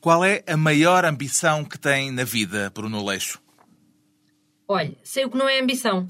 Qual 0.00 0.24
é 0.24 0.44
a 0.46 0.56
maior 0.56 1.04
ambição 1.04 1.64
que 1.64 1.76
tem 1.76 2.12
na 2.12 2.22
vida, 2.22 2.70
Bruno 2.70 3.04
Leixo? 3.04 3.42
Olha, 4.68 4.96
sei 5.02 5.24
o 5.24 5.30
que 5.30 5.36
não 5.36 5.48
é 5.48 5.58
ambição. 5.58 6.06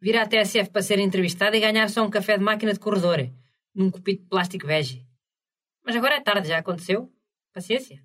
Vir 0.00 0.18
à 0.18 0.26
TSF 0.26 0.70
para 0.70 0.82
ser 0.82 0.98
entrevistado 0.98 1.56
e 1.56 1.60
ganhar 1.60 1.88
só 1.88 2.02
um 2.02 2.10
café 2.10 2.36
de 2.36 2.44
máquina 2.44 2.72
de 2.72 2.78
corredor, 2.78 3.30
num 3.74 3.90
copito 3.90 4.22
de 4.22 4.28
plástico 4.28 4.66
bege. 4.66 5.06
Mas 5.84 5.96
agora 5.96 6.16
é 6.16 6.20
tarde, 6.20 6.48
já 6.48 6.58
aconteceu. 6.58 7.10
Paciência. 7.52 8.04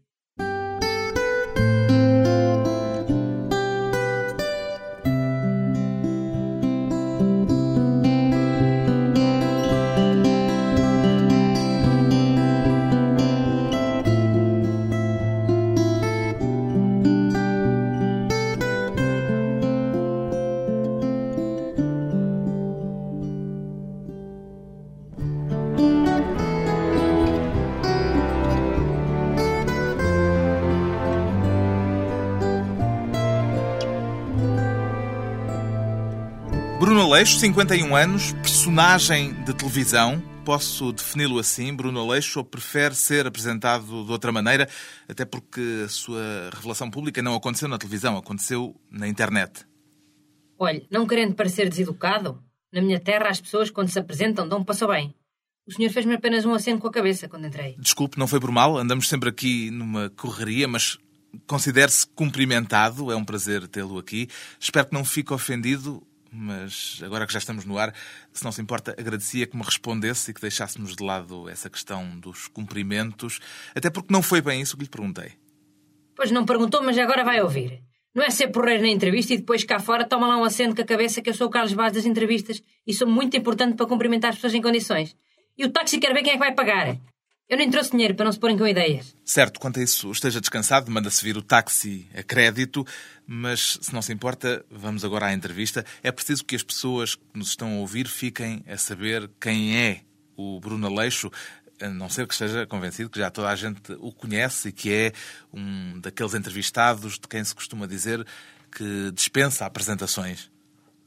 Bruno 36.85 37.01
Aleixo, 37.01 37.39
51 37.39 37.95
anos, 37.95 38.31
personagem 38.33 39.33
de 39.43 39.55
televisão. 39.55 40.21
Posso 40.45 40.93
defini-lo 40.93 41.39
assim, 41.39 41.73
Bruno 41.73 41.99
Aleixo, 41.99 42.37
ou 42.37 42.45
prefere 42.45 42.93
ser 42.93 43.25
apresentado 43.25 44.05
de 44.05 44.11
outra 44.11 44.31
maneira, 44.31 44.69
até 45.09 45.25
porque 45.25 45.81
a 45.83 45.89
sua 45.89 46.51
revelação 46.53 46.91
pública 46.91 47.23
não 47.23 47.33
aconteceu 47.33 47.67
na 47.67 47.79
televisão, 47.79 48.15
aconteceu 48.15 48.79
na 48.91 49.07
internet? 49.07 49.65
Olha, 50.59 50.85
não 50.91 51.07
querendo 51.07 51.33
parecer 51.33 51.67
deseducado, 51.67 52.39
na 52.71 52.83
minha 52.83 52.99
terra 52.99 53.29
as 53.29 53.41
pessoas 53.41 53.71
quando 53.71 53.89
se 53.89 53.97
apresentam 53.97 54.47
dão 54.47 54.59
um 54.59 54.63
passo 54.63 54.87
bem. 54.87 55.15
O 55.67 55.73
senhor 55.73 55.89
fez-me 55.89 56.13
apenas 56.13 56.45
um 56.45 56.53
aceno 56.53 56.79
com 56.79 56.87
a 56.87 56.91
cabeça 56.91 57.27
quando 57.27 57.47
entrei. 57.47 57.75
Desculpe, 57.79 58.19
não 58.19 58.27
foi 58.27 58.39
por 58.39 58.51
mal, 58.51 58.77
andamos 58.77 59.09
sempre 59.09 59.29
aqui 59.29 59.71
numa 59.71 60.11
correria, 60.11 60.67
mas 60.67 60.99
considere-se 61.47 62.05
cumprimentado, 62.05 63.11
é 63.11 63.15
um 63.15 63.25
prazer 63.25 63.67
tê-lo 63.67 63.97
aqui. 63.97 64.27
Espero 64.59 64.85
que 64.85 64.93
não 64.93 65.03
fique 65.03 65.33
ofendido 65.33 66.05
mas 66.37 67.01
agora 67.03 67.25
que 67.25 67.33
já 67.33 67.39
estamos 67.39 67.65
no 67.65 67.77
ar, 67.77 67.93
se 68.33 68.43
não 68.43 68.51
se 68.51 68.61
importa, 68.61 68.95
agradecia 68.97 69.47
que 69.47 69.55
me 69.55 69.63
respondesse 69.63 70.31
e 70.31 70.33
que 70.33 70.41
deixássemos 70.41 70.95
de 70.95 71.03
lado 71.03 71.47
essa 71.49 71.69
questão 71.69 72.19
dos 72.19 72.47
cumprimentos, 72.47 73.39
até 73.73 73.89
porque 73.89 74.11
não 74.11 74.21
foi 74.21 74.41
bem 74.41 74.61
isso 74.61 74.75
que 74.75 74.83
lhe 74.83 74.89
perguntei. 74.89 75.33
Pois 76.15 76.31
não 76.31 76.45
perguntou, 76.45 76.83
mas 76.83 76.97
agora 76.97 77.23
vai 77.23 77.41
ouvir. 77.41 77.81
Não 78.13 78.23
é 78.23 78.29
ser 78.29 78.47
porreiro 78.47 78.83
na 78.83 78.89
entrevista 78.89 79.33
e 79.33 79.37
depois 79.37 79.63
cá 79.63 79.79
fora 79.79 80.07
toma 80.07 80.27
lá 80.27 80.37
um 80.37 80.43
acento 80.43 80.75
com 80.75 80.81
a 80.81 80.85
cabeça 80.85 81.21
que 81.21 81.29
eu 81.29 81.33
sou 81.33 81.47
o 81.47 81.49
Carlos 81.49 81.73
Vaz 81.73 81.91
das 81.91 82.05
entrevistas 82.05 82.63
e 82.87 82.93
sou 82.93 83.07
muito 83.07 83.35
importante 83.35 83.75
para 83.75 83.85
cumprimentar 83.85 84.29
as 84.29 84.35
pessoas 84.35 84.53
em 84.53 84.61
condições. 84.61 85.15
E 85.57 85.65
o 85.65 85.69
táxi 85.69 85.99
quer 85.99 86.13
ver 86.13 86.23
quem 86.23 86.31
é 86.31 86.33
que 86.33 86.39
vai 86.39 86.53
pagar. 86.53 86.97
Eu 87.47 87.57
nem 87.57 87.69
trouxe 87.69 87.91
dinheiro 87.91 88.15
para 88.15 88.25
não 88.25 88.31
se 88.31 88.39
porem 88.39 88.57
com 88.57 88.65
ideias. 88.65 89.15
Certo, 89.23 89.59
quanto 89.59 89.79
a 89.79 89.83
isso, 89.83 90.11
esteja 90.11 90.41
descansado, 90.41 90.89
manda-se 90.89 91.23
vir 91.23 91.37
o 91.37 91.43
táxi 91.43 92.07
a 92.17 92.23
crédito, 92.23 92.83
mas 93.27 93.77
se 93.81 93.93
não 93.93 94.01
se 94.01 94.11
importa, 94.11 94.65
vamos 94.69 95.05
agora 95.05 95.27
à 95.27 95.33
entrevista. 95.33 95.85
É 96.01 96.11
preciso 96.11 96.43
que 96.43 96.55
as 96.55 96.63
pessoas 96.63 97.13
que 97.13 97.21
nos 97.35 97.49
estão 97.49 97.77
a 97.77 97.79
ouvir 97.81 98.07
fiquem 98.07 98.63
a 98.67 98.77
saber 98.77 99.29
quem 99.39 99.77
é 99.77 100.01
o 100.35 100.59
Bruno 100.59 100.87
Aleixo, 100.87 101.29
a 101.79 101.87
não 101.89 102.09
ser 102.09 102.25
que 102.25 102.33
esteja 102.33 102.65
convencido 102.65 103.11
que 103.11 103.19
já 103.19 103.29
toda 103.29 103.49
a 103.49 103.55
gente 103.55 103.93
o 103.99 104.11
conhece 104.11 104.69
e 104.69 104.71
que 104.71 104.91
é 104.91 105.11
um 105.53 105.99
daqueles 105.99 106.33
entrevistados 106.33 107.19
de 107.19 107.27
quem 107.27 107.43
se 107.43 107.53
costuma 107.53 107.85
dizer 107.85 108.25
que 108.71 109.11
dispensa 109.11 109.67
apresentações. 109.67 110.49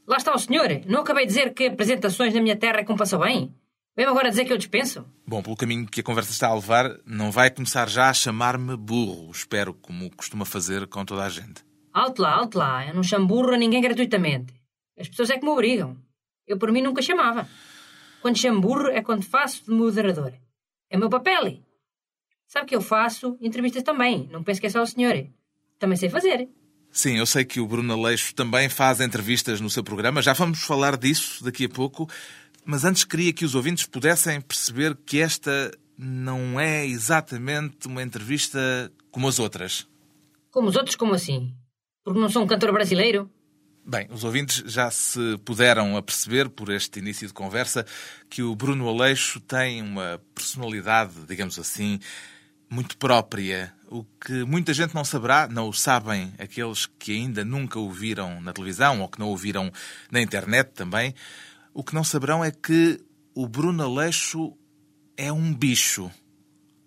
Lá 0.07 0.15
está 0.15 0.33
o 0.33 0.39
senhor. 0.39 0.69
Não 0.85 1.01
acabei 1.01 1.25
de 1.25 1.33
dizer 1.33 1.53
que 1.53 1.65
apresentações 1.67 2.33
na 2.33 2.41
minha 2.41 2.55
terra 2.55 2.79
é 2.79 2.83
como 2.85 2.97
passou 2.97 3.19
bem? 3.19 3.53
Vem 3.99 4.07
agora 4.07 4.29
dizer 4.29 4.45
que 4.45 4.53
eu 4.53 4.57
dispenso? 4.57 5.05
Bom, 5.27 5.43
pelo 5.43 5.57
caminho 5.57 5.85
que 5.85 5.99
a 5.99 6.03
conversa 6.03 6.31
está 6.31 6.47
a 6.47 6.55
levar, 6.55 6.97
não 7.05 7.31
vai 7.31 7.51
começar 7.51 7.89
já 7.89 8.09
a 8.09 8.13
chamar-me 8.13 8.77
burro, 8.77 9.29
espero, 9.29 9.73
como 9.73 10.09
costuma 10.15 10.45
fazer 10.45 10.87
com 10.87 11.03
toda 11.03 11.25
a 11.25 11.27
gente. 11.27 11.65
Alto 11.91 12.21
lá, 12.21 12.33
alto 12.33 12.57
lá. 12.57 12.87
Eu 12.87 12.93
não 12.93 13.03
chamo 13.03 13.27
burro 13.27 13.53
a 13.53 13.57
ninguém 13.57 13.81
gratuitamente. 13.81 14.53
As 14.97 15.09
pessoas 15.09 15.31
é 15.31 15.37
que 15.37 15.43
me 15.43 15.51
obrigam. 15.51 15.97
Eu, 16.47 16.57
por 16.57 16.71
mim, 16.71 16.81
nunca 16.81 17.01
chamava. 17.01 17.45
Quando 18.21 18.37
chamo 18.37 18.61
burro 18.61 18.87
é 18.87 19.03
quando 19.03 19.25
faço 19.25 19.65
de 19.65 19.71
moderador. 19.71 20.31
É 20.89 20.95
o 20.95 20.99
meu 21.01 21.09
papel. 21.09 21.59
Sabe 22.47 22.67
que 22.67 22.75
eu 22.77 22.81
faço 22.81 23.37
entrevistas 23.41 23.83
também. 23.83 24.29
Não 24.31 24.45
penso 24.45 24.61
que 24.61 24.67
é 24.67 24.69
só 24.69 24.81
o 24.81 24.87
senhor. 24.87 25.27
Também 25.77 25.97
sei 25.97 26.07
fazer. 26.07 26.47
Sim, 26.89 27.17
eu 27.17 27.25
sei 27.25 27.43
que 27.43 27.59
o 27.59 27.67
Bruno 27.67 27.93
Aleixo 27.93 28.33
também 28.33 28.69
faz 28.69 29.01
entrevistas 29.01 29.59
no 29.59 29.69
seu 29.69 29.83
programa. 29.83 30.21
Já 30.21 30.31
vamos 30.31 30.63
falar 30.63 30.95
disso 30.95 31.43
daqui 31.43 31.65
a 31.65 31.69
pouco. 31.69 32.09
Mas 32.65 32.83
antes 32.83 33.03
queria 33.03 33.33
que 33.33 33.45
os 33.45 33.55
ouvintes 33.55 33.85
pudessem 33.85 34.39
perceber 34.41 34.95
que 35.05 35.19
esta 35.19 35.71
não 35.97 36.59
é 36.59 36.85
exatamente 36.85 37.87
uma 37.87 38.01
entrevista 38.01 38.91
como 39.11 39.27
as 39.27 39.39
outras. 39.39 39.87
Como 40.51 40.69
os 40.69 40.75
outros, 40.75 40.95
como 40.95 41.13
assim? 41.13 41.53
Porque 42.03 42.19
não 42.19 42.29
sou 42.29 42.43
um 42.43 42.47
cantor 42.47 42.71
brasileiro? 42.71 43.29
Bem, 43.85 44.07
os 44.11 44.23
ouvintes 44.23 44.63
já 44.71 44.91
se 44.91 45.37
puderam 45.43 45.97
aperceber 45.97 46.49
por 46.49 46.69
este 46.69 46.99
início 46.99 47.27
de 47.27 47.33
conversa 47.33 47.85
que 48.29 48.43
o 48.43 48.55
Bruno 48.55 48.87
Aleixo 48.87 49.39
tem 49.39 49.81
uma 49.81 50.21
personalidade, 50.35 51.13
digamos 51.27 51.57
assim, 51.57 51.99
muito 52.69 52.97
própria. 52.97 53.73
O 53.89 54.03
que 54.03 54.43
muita 54.43 54.73
gente 54.73 54.93
não 54.93 55.03
saberá, 55.03 55.47
não 55.47 55.67
o 55.67 55.73
sabem 55.73 56.31
aqueles 56.37 56.85
que 56.85 57.13
ainda 57.13 57.43
nunca 57.43 57.79
o 57.79 57.89
viram 57.89 58.39
na 58.41 58.53
televisão 58.53 59.01
ou 59.01 59.09
que 59.09 59.19
não 59.19 59.29
o 59.29 59.37
viram 59.37 59.71
na 60.11 60.21
internet 60.21 60.69
também. 60.75 61.15
O 61.79 61.83
que 61.83 61.95
não 61.95 62.03
saberão 62.03 62.43
é 62.43 62.51
que 62.51 62.99
o 63.33 63.47
Bruno 63.47 63.81
Aleixo 63.81 64.53
é 65.15 65.31
um 65.31 65.53
bicho. 65.53 66.11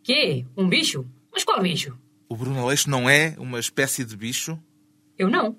Quê? 0.04 0.44
Um 0.54 0.68
bicho? 0.68 1.10
Mas 1.32 1.44
qual 1.44 1.62
bicho? 1.62 1.98
O 2.28 2.36
Bruno 2.36 2.60
Aleixo 2.60 2.90
não 2.90 3.08
é 3.08 3.34
uma 3.38 3.58
espécie 3.58 4.04
de 4.04 4.14
bicho? 4.14 4.62
Eu 5.16 5.30
não. 5.30 5.56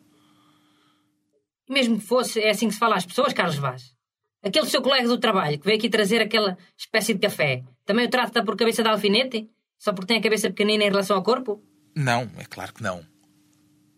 Mesmo 1.68 1.98
que 1.98 2.06
fosse, 2.06 2.42
é 2.42 2.52
assim 2.52 2.68
que 2.68 2.76
se 2.76 2.80
fala 2.80 2.96
às 2.96 3.08
pessoas, 3.08 3.34
Carlos 3.34 3.56
Vaz. 3.56 3.96
Aquele 4.44 4.68
seu 4.68 4.84
colega 4.84 5.08
do 5.08 5.18
trabalho 5.18 5.58
que 5.58 5.66
veio 5.66 5.80
aqui 5.80 5.90
trazer 5.90 6.22
aquela 6.22 6.56
espécie 6.78 7.16
de 7.16 7.20
café, 7.20 7.64
também 7.88 8.06
o 8.06 8.10
trata 8.12 8.46
por 8.46 8.56
cabeça 8.56 8.84
de 8.84 8.90
alfinete? 8.90 9.50
Só 9.80 9.94
porque 9.94 10.10
tem 10.10 10.20
a 10.20 10.22
cabeça 10.22 10.48
pequenina 10.50 10.84
em 10.84 10.90
relação 10.90 11.16
ao 11.16 11.24
corpo? 11.24 11.60
Não, 11.96 12.30
é 12.38 12.46
claro 12.48 12.72
que 12.72 12.84
não. 12.84 13.04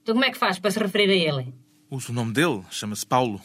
Então 0.02 0.16
como 0.16 0.24
é 0.24 0.32
que 0.32 0.38
faz 0.38 0.60
para 0.60 0.72
se 0.72 0.80
referir 0.80 1.10
a 1.10 1.40
ele? 1.40 1.54
Usa 1.92 2.14
o 2.14 2.16
nome 2.16 2.32
dele, 2.32 2.64
chama-se 2.72 3.06
Paulo. 3.06 3.42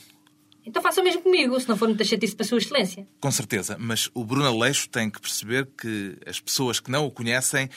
Então 0.71 0.81
faça 0.81 1.01
o 1.01 1.05
mesmo 1.05 1.21
comigo, 1.21 1.59
se 1.59 1.69
não 1.69 1.77
for 1.77 1.89
muita 1.89 2.05
chatice 2.05 2.33
para 2.33 2.47
a 2.47 2.49
sua 2.49 2.59
excelência. 2.59 3.05
Com 3.21 3.31
certeza, 3.33 3.77
mas 3.77 4.09
o 4.15 4.25
Bruno 4.25 4.47
Aleixo 4.47 4.89
tem 4.89 5.11
que 5.11 5.21
perceber 5.21 5.67
que 5.77 6.17
as 6.25 6.39
pessoas 6.39 6.79
que 6.79 6.93
não 6.93 7.05
o 7.07 7.11
conhecem 7.11 7.69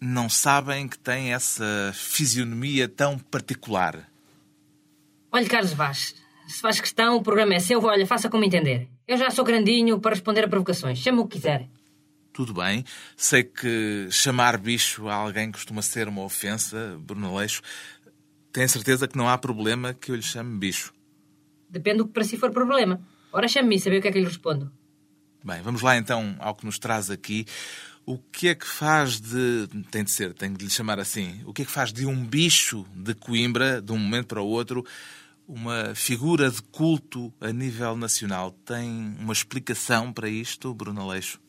não 0.00 0.28
sabem 0.28 0.88
que 0.88 0.98
tem 0.98 1.32
essa 1.32 1.92
fisionomia 1.94 2.88
tão 2.88 3.16
particular. 3.16 4.10
Olhe, 5.30 5.46
Carlos 5.46 5.72
Vaz, 5.74 6.16
se 6.48 6.60
faz 6.60 6.80
questão, 6.80 7.14
o 7.14 7.22
programa 7.22 7.54
é 7.54 7.60
seu, 7.60 7.80
olha, 7.80 8.04
faça 8.04 8.28
como 8.28 8.42
entender. 8.42 8.88
Eu 9.06 9.16
já 9.16 9.30
sou 9.30 9.44
grandinho 9.44 10.00
para 10.00 10.10
responder 10.10 10.44
a 10.44 10.48
provocações, 10.48 10.98
chama 10.98 11.22
o 11.22 11.28
que 11.28 11.36
quiser. 11.36 11.68
Tudo 12.32 12.52
bem, 12.52 12.84
sei 13.16 13.44
que 13.44 14.08
chamar 14.10 14.58
bicho 14.58 15.06
a 15.06 15.14
alguém 15.14 15.52
costuma 15.52 15.82
ser 15.82 16.08
uma 16.08 16.24
ofensa, 16.24 16.98
Bruno 16.98 17.28
Aleixo. 17.28 17.62
Tem 18.52 18.66
certeza 18.66 19.06
que 19.06 19.16
não 19.16 19.28
há 19.28 19.38
problema 19.38 19.94
que 19.94 20.10
eu 20.10 20.16
lhe 20.16 20.22
chame 20.22 20.58
bicho? 20.58 20.92
Depende 21.74 21.98
do 21.98 22.06
que 22.06 22.12
para 22.12 22.22
si 22.22 22.36
for 22.36 22.52
problema. 22.52 23.00
Ora, 23.32 23.48
chame-me 23.48 23.74
e 23.74 23.80
saber 23.80 23.98
o 23.98 24.02
que 24.02 24.06
é 24.06 24.12
que 24.12 24.20
lhe 24.20 24.24
respondo. 24.24 24.70
Bem, 25.42 25.60
vamos 25.60 25.82
lá 25.82 25.96
então 25.96 26.36
ao 26.38 26.54
que 26.54 26.64
nos 26.64 26.78
traz 26.78 27.10
aqui. 27.10 27.44
O 28.06 28.16
que 28.16 28.46
é 28.48 28.54
que 28.54 28.66
faz 28.66 29.20
de. 29.20 29.66
Tem 29.90 30.04
de 30.04 30.10
ser, 30.12 30.32
tenho 30.34 30.56
de 30.56 30.64
lhe 30.64 30.70
chamar 30.70 31.00
assim. 31.00 31.42
O 31.44 31.52
que 31.52 31.62
é 31.62 31.64
que 31.64 31.70
faz 31.70 31.92
de 31.92 32.06
um 32.06 32.24
bicho 32.24 32.86
de 32.94 33.12
Coimbra, 33.12 33.82
de 33.82 33.90
um 33.90 33.98
momento 33.98 34.28
para 34.28 34.40
o 34.40 34.46
outro, 34.46 34.84
uma 35.48 35.96
figura 35.96 36.48
de 36.48 36.62
culto 36.62 37.34
a 37.40 37.50
nível 37.50 37.96
nacional? 37.96 38.52
Tem 38.52 39.16
uma 39.18 39.32
explicação 39.32 40.12
para 40.12 40.28
isto, 40.28 40.72
Bruno 40.72 41.00
Aleixo? 41.00 41.40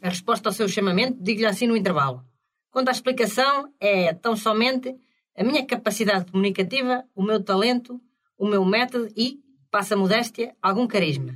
A 0.00 0.10
resposta 0.10 0.48
ao 0.48 0.52
seu 0.52 0.68
chamamento, 0.68 1.18
digo-lhe 1.20 1.46
assim 1.46 1.66
no 1.66 1.76
intervalo. 1.76 2.24
Quanto 2.70 2.88
à 2.88 2.92
explicação, 2.92 3.72
é 3.80 4.14
tão 4.14 4.36
somente 4.36 4.94
a 5.36 5.42
minha 5.42 5.66
capacidade 5.66 6.30
comunicativa, 6.30 7.02
o 7.16 7.22
meu 7.22 7.42
talento 7.42 8.00
o 8.44 8.46
meu 8.46 8.62
método 8.62 9.08
e, 9.16 9.40
passa 9.70 9.94
a 9.94 9.96
modéstia, 9.96 10.54
algum 10.60 10.86
carisma. 10.86 11.34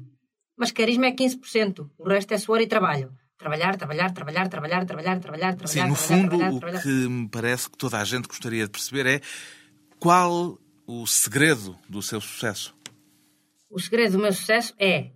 Mas 0.54 0.70
carisma 0.70 1.06
é 1.06 1.12
15%, 1.12 1.88
o 1.96 2.06
resto 2.06 2.34
é 2.34 2.38
suor 2.38 2.60
e 2.60 2.66
trabalho. 2.66 3.10
Trabalhar, 3.38 3.76
trabalhar, 3.78 4.12
trabalhar, 4.12 4.48
trabalhar, 4.48 4.84
trabalhar, 4.84 5.18
trabalhar, 5.18 5.54
trabalhar. 5.56 5.84
Sim, 5.84 5.88
no 5.88 5.94
fundo, 5.94 6.36
o 6.36 6.82
que 6.82 7.08
me 7.08 7.28
parece 7.28 7.70
que 7.70 7.78
toda 7.78 7.98
a 7.98 8.04
gente 8.04 8.28
gostaria 8.28 8.64
de 8.64 8.70
perceber 8.70 9.06
é 9.06 9.20
qual 9.98 10.58
o 10.86 11.06
segredo 11.06 11.78
do 11.88 12.02
seu 12.02 12.20
sucesso. 12.20 12.76
O 13.70 13.80
segredo 13.80 14.12
do 14.12 14.18
meu 14.18 14.32
sucesso 14.32 14.74
é 14.78 15.12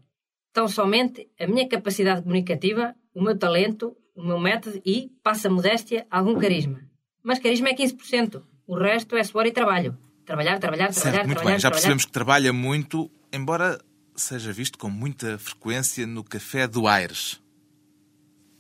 tão 0.51 0.69
somente 0.69 1.29
a 1.39 1.47
minha 1.47 1.69
capacidade 1.69 2.23
comunicativa, 2.23 2.95
o 3.15 3.23
meu 3.23 3.37
talento, 3.37 3.95
o 4.15 4.23
meu 4.23 4.39
método 4.39 4.81
e, 4.87 5.11
passa 5.23 5.49
a 5.49 5.51
modéstia, 5.51 6.07
algum 6.11 6.39
carisma. 6.39 6.81
Mas 7.23 7.39
carisma 7.39 7.69
é 7.69 7.75
15%. 7.75 8.43
O 8.67 8.79
resto 8.79 9.15
é 9.17 9.25
suor 9.25 9.47
e 9.47 9.53
trabalho. 9.53 9.99
Trabalhar, 10.25 10.59
trabalhar, 10.59 10.93
trabalhar, 10.93 11.25
muito 11.27 11.39
trabalhar, 11.39 11.51
bem. 11.51 11.59
Já 11.59 11.61
trabalhar. 11.61 11.71
percebemos 11.71 12.05
que 12.05 12.13
trabalha 12.13 12.53
muito, 12.53 13.11
embora 13.33 13.79
seja 14.15 14.53
visto 14.53 14.79
com 14.79 14.89
muita 14.89 15.39
frequência 15.39 16.07
no 16.07 16.23
Café 16.23 16.67
do 16.67 16.87
Aires. 16.87 17.43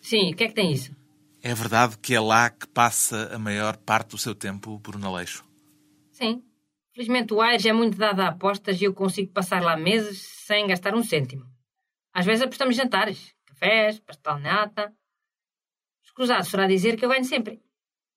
Sim, 0.00 0.32
o 0.32 0.36
que 0.36 0.44
é 0.44 0.48
que 0.48 0.54
tem 0.54 0.72
isso? 0.72 0.94
É 1.42 1.54
verdade 1.54 1.96
que 1.98 2.14
é 2.14 2.20
lá 2.20 2.50
que 2.50 2.66
passa 2.68 3.34
a 3.34 3.38
maior 3.38 3.76
parte 3.76 4.10
do 4.10 4.18
seu 4.18 4.34
tempo, 4.34 4.78
Bruno 4.78 5.06
Aleixo. 5.06 5.44
Sim. 6.10 6.42
Felizmente 6.92 7.32
o 7.32 7.40
Aires 7.40 7.64
é 7.64 7.72
muito 7.72 7.96
dado 7.96 8.20
a 8.20 8.28
apostas 8.28 8.80
e 8.80 8.84
eu 8.84 8.92
consigo 8.92 9.32
passar 9.32 9.62
lá 9.62 9.76
meses 9.76 10.20
sem 10.46 10.66
gastar 10.66 10.94
um 10.94 11.02
cêntimo. 11.02 11.46
Às 12.12 12.26
vezes 12.26 12.42
apostamos 12.42 12.76
jantares, 12.76 13.34
cafés, 13.46 13.98
pastel 14.00 14.38
nata. 14.38 14.92
Escusado 16.04 16.44
será 16.44 16.66
dizer 16.66 16.96
que 16.96 17.04
eu 17.04 17.08
ganho 17.08 17.24
sempre. 17.24 17.62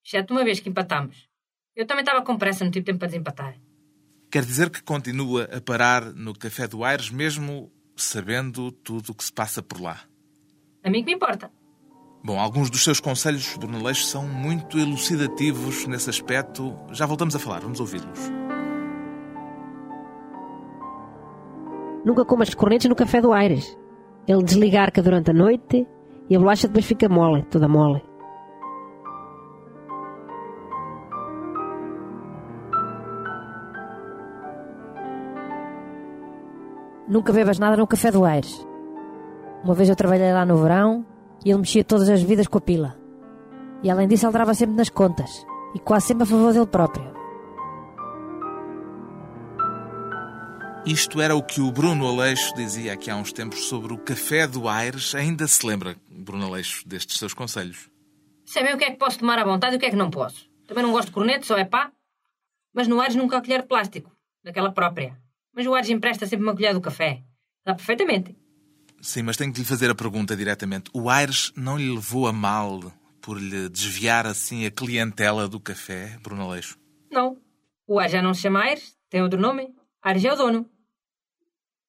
Exceto 0.04 0.34
uma 0.34 0.44
vez 0.44 0.60
que 0.60 0.70
empatamos. 0.70 1.30
Eu 1.76 1.86
também 1.86 2.04
estava 2.04 2.24
com 2.24 2.38
pressa, 2.38 2.64
não 2.64 2.72
tive 2.72 2.86
tempo 2.86 3.00
para 3.00 3.10
desempatar. 3.10 3.56
Quer 4.32 4.46
dizer 4.46 4.70
que 4.70 4.82
continua 4.82 5.44
a 5.46 5.60
parar 5.60 6.14
no 6.14 6.34
Café 6.34 6.68
do 6.68 6.84
Aires, 6.84 7.10
mesmo 7.10 7.72
sabendo 7.96 8.72
tudo 8.72 9.12
o 9.12 9.16
que 9.16 9.24
se 9.24 9.32
passa 9.32 9.62
por 9.62 9.82
lá. 9.82 10.00
A 10.84 10.90
mim 10.90 11.02
que 11.02 11.08
me 11.08 11.14
importa. 11.14 11.52
Bom, 12.24 12.40
alguns 12.40 12.70
dos 12.70 12.84
seus 12.84 13.00
conselhos, 13.00 13.56
Bruno 13.58 13.78
Aleixo, 13.78 14.06
são 14.06 14.28
muito 14.28 14.80
elucidativos 14.80 15.86
nesse 15.86 16.10
aspecto. 16.10 16.76
Já 16.92 17.06
voltamos 17.06 17.36
a 17.36 17.40
falar, 17.40 17.60
vamos 17.60 17.80
ouvi-los. 17.80 18.32
Nunca 22.04 22.26
comas 22.26 22.54
cornetos 22.54 22.88
no 22.88 22.96
café 22.96 23.22
do 23.22 23.34
Aires. 23.34 23.78
Ele 24.28 24.44
desliga 24.44 24.80
a 24.80 24.84
arca 24.84 25.04
durante 25.04 25.32
a 25.32 25.34
noite 25.34 25.88
e 26.30 26.36
a 26.36 26.40
bolacha 26.40 26.68
depois 26.68 26.86
fica 26.86 27.10
mole, 27.10 27.44
toda 27.44 27.68
mole. 27.68 28.02
Nunca 37.16 37.32
bebas 37.32 37.60
nada 37.60 37.78
no 37.78 37.88
café 37.88 38.12
do 38.12 38.26
Aires. 38.26 38.68
Uma 39.64 39.74
vez 39.74 39.88
eu 39.88 39.96
trabalhei 39.96 40.34
lá 40.34 40.46
no 40.46 40.58
verão 40.58 41.06
e 41.46 41.50
ele 41.50 41.60
mexia 41.60 41.82
todas 41.82 42.10
as 42.10 42.22
vidas 42.22 42.46
com 42.46 42.58
a 42.58 42.62
pila. 42.62 43.00
E 43.82 43.90
além 43.90 44.06
disso 44.06 44.26
ele 44.26 44.34
dava 44.34 44.54
sempre 44.54 44.76
nas 44.76 44.90
contas 44.90 45.46
e 45.74 45.80
quase 45.80 46.08
sempre 46.08 46.24
a 46.24 46.26
favor 46.26 46.52
dele 46.52 46.66
próprio. 46.66 47.16
Isto 50.86 51.22
era 51.22 51.34
o 51.34 51.42
que 51.42 51.62
o 51.62 51.72
Bruno 51.72 52.06
Aleixo 52.06 52.54
dizia 52.54 52.92
aqui 52.92 53.10
há 53.10 53.16
uns 53.16 53.32
tempos 53.32 53.70
sobre 53.70 53.94
o 53.94 53.98
Café 53.98 54.46
do 54.46 54.68
Aires. 54.68 55.16
Ainda 55.16 55.48
se 55.48 55.66
lembra, 55.66 55.96
Bruno 56.10 56.48
Aleixo, 56.48 56.86
destes 56.86 57.18
seus 57.18 57.34
conselhos? 57.34 57.90
Sabem 58.46 58.74
o 58.74 58.78
que 58.78 58.84
é 58.84 58.92
que 58.92 58.98
posso 58.98 59.20
tomar 59.20 59.40
à 59.40 59.46
vontade 59.46 59.76
e 59.76 59.78
o 59.78 59.80
que 59.80 59.86
é 59.86 59.90
que 59.90 59.96
não 59.96 60.12
posso. 60.12 60.50
Também 60.68 60.84
não 60.84 60.92
gosto 60.92 61.08
de 61.08 61.14
corneto, 61.14 61.46
só 61.46 61.58
é 61.58 61.64
pá. 61.64 61.94
Mas 62.74 62.90
no 62.90 63.00
Ares 63.00 63.16
nunca 63.16 63.38
há 63.38 63.42
colher 63.42 63.62
de 63.62 63.70
plástico, 63.70 64.12
daquela 64.44 64.74
própria. 64.74 65.18
Mas 65.56 65.66
o 65.66 65.74
Ares 65.74 65.90
empresta 65.90 66.28
sempre 66.28 66.46
uma 66.46 66.54
colher 66.54 66.74
do 66.74 66.82
café. 66.82 67.24
Dá 67.66 67.74
perfeitamente. 67.74 68.36
Sim, 69.02 69.24
mas 69.24 69.38
tenho 69.38 69.54
que 69.54 69.60
lhe 69.60 69.66
fazer 69.66 69.90
a 69.90 69.96
pergunta 69.96 70.36
diretamente. 70.36 70.90
O 70.94 71.10
Aires 71.10 71.52
não 71.56 71.78
lhe 71.78 71.90
levou 71.90 72.28
a 72.28 72.34
mal 72.34 72.92
por 73.22 73.40
lhe 73.40 73.70
desviar 73.70 74.28
assim 74.28 74.66
a 74.66 74.72
clientela 74.72 75.48
do 75.48 75.60
café, 75.60 76.18
Bruno 76.22 76.44
Aleixo? 76.44 76.78
Não. 77.10 77.40
O 77.88 78.00
Ares 78.00 78.12
já 78.12 78.22
não 78.22 78.34
se 78.34 78.42
chama 78.42 78.60
Ares, 78.60 78.98
tem 79.10 79.22
outro 79.22 79.40
nome. 79.40 79.74
Ares 80.02 80.26
é 80.26 80.34
o 80.34 80.36
dono. 80.36 80.70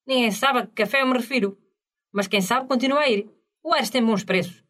Ninguém 0.06 0.30
sabe 0.30 0.60
a 0.60 0.66
que 0.66 0.72
café 0.72 1.02
eu 1.02 1.06
me 1.06 1.14
refiro. 1.14 1.58
Mas 2.12 2.28
quem 2.28 2.40
sabe 2.40 2.68
continua 2.68 3.00
a 3.00 3.08
ir. 3.08 3.28
O 3.62 3.74
Ares 3.74 3.90
tem 3.90 4.04
bons 4.04 4.22
preços. 4.22 4.62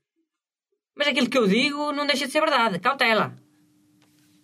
Mas 0.97 1.09
aquilo 1.09 1.29
que 1.29 1.37
eu 1.37 1.47
digo 1.47 1.93
não 1.93 2.07
deixa 2.07 2.27
de 2.27 2.33
ser 2.33 2.41
verdade. 2.41 2.79
Cautela. 2.79 3.37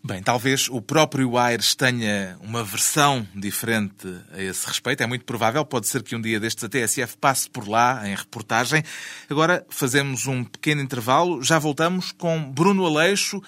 Bem, 0.05 0.21
talvez 0.21 0.69
o 0.69 0.83
próprio 0.83 1.39
Aires 1.39 1.77
tenha 1.77 2.37
uma 2.41 2.65
versão 2.65 3.25
diferente 3.37 4.09
a 4.33 4.43
esse 4.43 4.67
respeito. 4.67 5.01
É 5.01 5.07
muito 5.07 5.25
provável. 5.25 5.65
Pode 5.65 5.87
ser 5.87 6.03
que 6.03 6.17
um 6.17 6.21
dia 6.21 6.41
destes 6.41 6.65
a 6.65 6.69
TSF 6.69 7.17
passe 7.19 7.49
por 7.49 7.69
lá 7.69 8.03
em 8.09 8.15
reportagem. 8.15 8.83
Agora 9.31 9.65
fazemos 9.71 10.27
um 10.27 10.43
pequeno 10.43 10.83
intervalo. 10.83 11.41
Já 11.41 11.57
voltamos 11.61 12.11
com 12.11 12.51
Bruno 12.51 12.85
Aleixo 12.85 13.41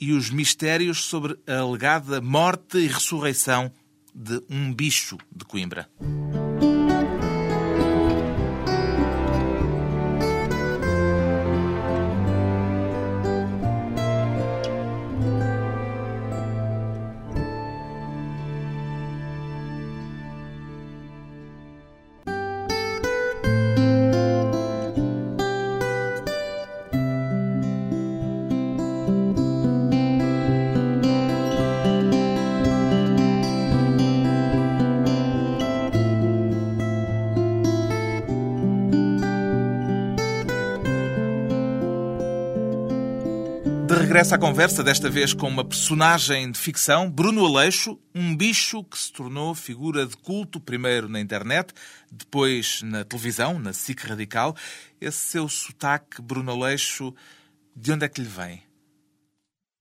e 0.00 0.12
os 0.12 0.30
mistérios 0.30 1.04
sobre 1.04 1.38
a 1.46 1.58
alegada 1.58 2.22
morte 2.22 2.78
e 2.78 2.86
ressurreição 2.86 3.70
de 4.14 4.42
um 4.48 4.72
bicho 4.72 5.18
de 5.30 5.44
Coimbra. 5.44 5.90
De 44.18 44.20
regresso 44.20 44.34
à 44.34 44.38
conversa, 44.38 44.82
desta 44.82 45.08
vez 45.08 45.32
com 45.32 45.46
uma 45.46 45.64
personagem 45.64 46.50
de 46.50 46.58
ficção, 46.58 47.08
Bruno 47.08 47.46
Aleixo, 47.46 47.96
um 48.12 48.36
bicho 48.36 48.82
que 48.82 48.98
se 48.98 49.12
tornou 49.12 49.54
figura 49.54 50.04
de 50.04 50.16
culto, 50.16 50.58
primeiro 50.58 51.08
na 51.08 51.20
internet, 51.20 51.72
depois 52.10 52.82
na 52.82 53.04
televisão, 53.04 53.60
na 53.60 53.72
SIC 53.72 54.00
Radical. 54.00 54.56
Esse 55.00 55.18
seu 55.18 55.48
sotaque, 55.48 56.20
Bruno 56.20 56.50
Aleixo, 56.50 57.14
de 57.76 57.92
onde 57.92 58.06
é 58.06 58.08
que 58.08 58.20
lhe 58.20 58.26
vem? 58.26 58.60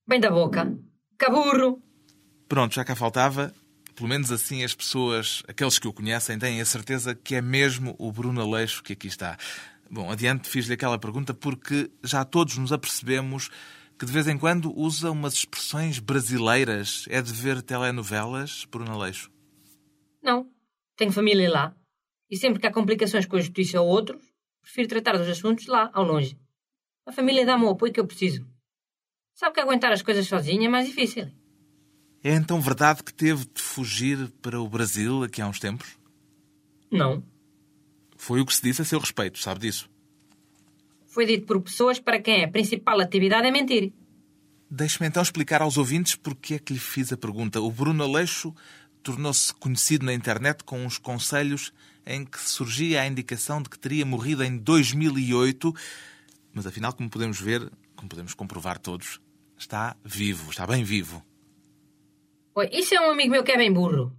Bem 0.07 0.19
da 0.19 0.29
boca. 0.29 0.71
Caburro. 1.17 1.81
Pronto, 2.47 2.75
já 2.75 2.85
cá 2.85 2.95
faltava. 2.95 3.51
Pelo 3.95 4.07
menos 4.07 4.31
assim 4.31 4.63
as 4.63 4.75
pessoas, 4.75 5.41
aqueles 5.47 5.79
que 5.79 5.87
o 5.87 5.93
conhecem, 5.93 6.37
têm 6.37 6.61
a 6.61 6.65
certeza 6.65 7.15
que 7.15 7.33
é 7.33 7.41
mesmo 7.41 7.95
o 7.97 8.11
Bruno 8.11 8.39
Aleixo 8.39 8.83
que 8.83 8.93
aqui 8.93 9.07
está. 9.07 9.35
Bom, 9.89 10.11
adiante 10.11 10.47
fiz-lhe 10.47 10.75
aquela 10.75 10.99
pergunta 10.99 11.33
porque 11.33 11.89
já 12.03 12.23
todos 12.23 12.55
nos 12.59 12.71
apercebemos 12.71 13.49
que 13.97 14.05
de 14.05 14.11
vez 14.11 14.27
em 14.27 14.37
quando 14.37 14.77
usa 14.77 15.09
umas 15.11 15.33
expressões 15.33 15.99
brasileiras. 15.99 17.05
É 17.09 17.21
de 17.21 17.33
ver 17.33 17.61
telenovelas, 17.61 18.65
Bruno 18.69 18.91
Aleixo? 18.91 19.31
Não. 20.21 20.49
Tenho 20.95 21.11
família 21.11 21.49
lá. 21.49 21.75
E 22.29 22.37
sempre 22.37 22.59
que 22.59 22.67
há 22.67 22.71
complicações 22.71 23.25
com 23.25 23.37
a 23.37 23.39
justiça 23.39 23.81
ou 23.81 23.87
outros, 23.87 24.21
prefiro 24.61 24.87
tratar 24.87 25.17
dos 25.17 25.27
assuntos 25.27 25.65
lá, 25.67 25.89
ao 25.93 26.03
longe. 26.03 26.37
A 27.05 27.11
família 27.11 27.45
dá-me 27.45 27.63
o 27.63 27.69
apoio 27.69 27.93
que 27.93 27.99
eu 27.99 28.07
preciso. 28.07 28.45
Sabe 29.33 29.53
que 29.53 29.61
aguentar 29.61 29.91
as 29.91 30.01
coisas 30.01 30.27
sozinha 30.27 30.67
é 30.67 30.69
mais 30.69 30.87
difícil. 30.87 31.31
É 32.23 32.33
então 32.33 32.59
verdade 32.59 33.03
que 33.03 33.13
teve 33.13 33.45
de 33.45 33.61
fugir 33.61 34.29
para 34.41 34.59
o 34.59 34.67
Brasil 34.67 35.23
aqui 35.23 35.41
há 35.41 35.47
uns 35.47 35.59
tempos? 35.59 35.97
Não. 36.91 37.23
Foi 38.17 38.41
o 38.41 38.45
que 38.45 38.53
se 38.53 38.63
disse 38.63 38.81
a 38.81 38.85
seu 38.85 38.99
respeito, 38.99 39.37
sabe 39.39 39.61
disso? 39.61 39.89
Foi 41.07 41.25
dito 41.25 41.45
por 41.45 41.61
pessoas 41.61 41.99
para 41.99 42.21
quem 42.21 42.43
a 42.43 42.47
principal 42.47 42.99
atividade 42.99 43.47
é 43.47 43.51
mentir. 43.51 43.93
Deixe-me 44.69 45.07
então 45.07 45.23
explicar 45.23 45.61
aos 45.61 45.77
ouvintes 45.77 46.15
porque 46.15 46.55
é 46.55 46.59
que 46.59 46.73
lhe 46.73 46.79
fiz 46.79 47.11
a 47.13 47.17
pergunta. 47.17 47.61
O 47.61 47.71
Bruno 47.71 48.03
Aleixo 48.03 48.53
tornou-se 49.01 49.53
conhecido 49.53 50.05
na 50.05 50.13
internet 50.13 50.63
com 50.65 50.85
uns 50.85 50.97
conselhos 50.97 51.73
em 52.05 52.25
que 52.25 52.39
surgia 52.39 53.01
a 53.01 53.07
indicação 53.07 53.61
de 53.61 53.69
que 53.69 53.79
teria 53.79 54.05
morrido 54.05 54.43
em 54.43 54.57
2008, 54.57 55.73
mas 56.53 56.67
afinal, 56.67 56.93
como 56.93 57.09
podemos 57.09 57.39
ver, 57.39 57.71
como 57.95 58.09
podemos 58.09 58.33
comprovar 58.33 58.77
todos, 58.77 59.21
está 59.57 59.95
vivo, 60.03 60.51
está 60.51 60.67
bem 60.67 60.83
vivo. 60.83 61.23
Oi, 62.55 62.69
isso 62.71 62.95
é 62.95 62.99
um 62.99 63.11
amigo 63.11 63.31
meu 63.31 63.43
que 63.43 63.51
é 63.51 63.57
bem 63.57 63.71
burro. 63.71 64.11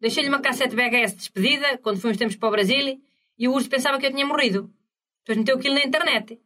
Deixei-lhe 0.00 0.28
uma 0.28 0.40
cassete 0.40 0.74
VHS 0.74 1.12
de 1.12 1.18
despedida 1.18 1.78
quando 1.78 2.04
uns 2.04 2.16
tempos 2.16 2.34
para 2.34 2.48
o 2.48 2.52
Brasil 2.52 3.00
e 3.38 3.48
o 3.48 3.52
urso 3.52 3.68
pensava 3.68 3.98
que 3.98 4.06
eu 4.06 4.10
tinha 4.10 4.26
morrido. 4.26 4.68
Depois 5.24 5.38
meteu 5.38 5.56
aquilo 5.56 5.74
na 5.74 5.84
internet. 5.84 6.40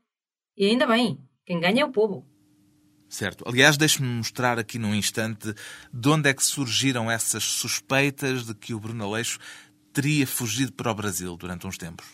E 0.57 0.67
ainda 0.67 0.87
bem, 0.87 1.19
quem 1.45 1.61
ganha 1.61 1.83
é 1.83 1.85
o 1.85 1.91
povo. 1.91 2.27
Certo. 3.09 3.45
Aliás, 3.47 3.77
deixe-me 3.77 4.09
mostrar 4.09 4.59
aqui 4.59 4.79
num 4.79 4.95
instante 4.95 5.55
de 5.93 6.09
onde 6.09 6.29
é 6.29 6.35
que 6.35 6.45
surgiram 6.45 7.11
essas 7.11 7.45
suspeitas 7.45 8.45
de 8.45 8.55
que 8.55 8.75
o 8.75 8.81
Bruno 8.81 9.05
Aleixo 9.05 9.39
teria 9.93 10.27
fugido 10.27 10.73
para 10.73 10.91
o 10.91 10.95
Brasil 10.95 11.37
durante 11.37 11.67
uns 11.67 11.79
tempos. 11.79 12.07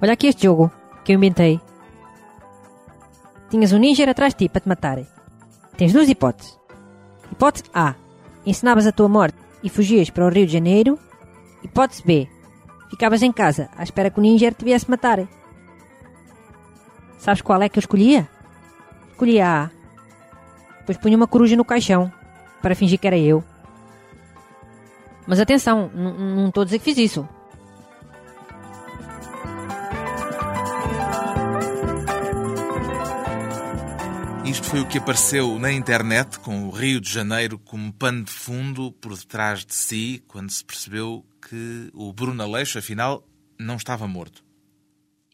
Olha 0.00 0.12
aqui 0.12 0.26
este 0.26 0.44
jogo 0.44 0.70
que 1.04 1.12
eu 1.12 1.16
inventei. 1.16 1.60
Tinhas 3.50 3.72
um 3.72 3.78
ninja 3.78 4.08
atrás 4.08 4.34
de 4.34 4.46
ti 4.46 4.48
para 4.48 4.60
te 4.60 4.68
matar. 4.68 5.11
Tens 5.82 5.92
duas 5.92 6.08
hipóteses. 6.08 6.56
Hipótese 7.32 7.64
A. 7.74 7.96
Ensinavas 8.46 8.86
a 8.86 8.92
tua 8.92 9.08
morte 9.08 9.36
e 9.64 9.68
fugias 9.68 10.10
para 10.10 10.24
o 10.24 10.28
Rio 10.28 10.46
de 10.46 10.52
Janeiro. 10.52 10.96
Hipótese 11.60 12.04
B. 12.06 12.28
Ficavas 12.88 13.20
em 13.20 13.32
casa, 13.32 13.68
à 13.76 13.82
espera 13.82 14.08
que 14.08 14.20
o 14.20 14.22
ninja 14.22 14.52
te 14.52 14.64
viesse 14.64 14.88
matar. 14.88 15.26
Sabes 17.18 17.42
qual 17.42 17.60
é 17.60 17.68
que 17.68 17.80
eu 17.80 17.80
escolhia? 17.80 18.30
Escolhia 19.10 19.44
a 19.44 19.64
A. 19.64 19.70
Depois 20.78 20.98
punha 20.98 21.16
uma 21.16 21.26
coruja 21.26 21.56
no 21.56 21.64
caixão, 21.64 22.12
para 22.62 22.76
fingir 22.76 23.00
que 23.00 23.08
era 23.08 23.18
eu. 23.18 23.42
Mas 25.26 25.40
atenção, 25.40 25.90
não 25.92 26.46
estou 26.46 26.60
a 26.60 26.64
dizer 26.64 26.78
que 26.78 26.84
fiz 26.84 26.98
isso. 26.98 27.28
Isto 34.52 34.66
foi 34.66 34.80
o 34.80 34.86
que 34.86 34.98
apareceu 34.98 35.58
na 35.58 35.72
internet, 35.72 36.38
com 36.38 36.68
o 36.68 36.70
Rio 36.70 37.00
de 37.00 37.10
Janeiro 37.10 37.58
como 37.58 37.90
pano 37.90 38.22
de 38.22 38.30
fundo 38.30 38.92
por 38.92 39.16
detrás 39.16 39.64
de 39.64 39.74
si, 39.74 40.22
quando 40.28 40.50
se 40.50 40.62
percebeu 40.62 41.24
que 41.48 41.88
o 41.94 42.12
Bruno 42.12 42.42
Aleixo, 42.42 42.78
afinal, 42.78 43.26
não 43.58 43.76
estava 43.76 44.06
morto. 44.06 44.44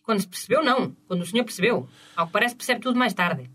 Quando 0.05 0.21
se 0.21 0.29
percebeu, 0.29 0.63
não. 0.63 0.95
Quando 1.09 1.23
o 1.23 1.27
senhor 1.27 1.43
percebeu. 1.43 1.89
Ao 2.15 2.29
que 2.29 2.33
parece, 2.33 2.55
percebe 2.55 2.81
tudo 2.81 2.97
mais 2.97 3.13
tarde. 3.13 3.51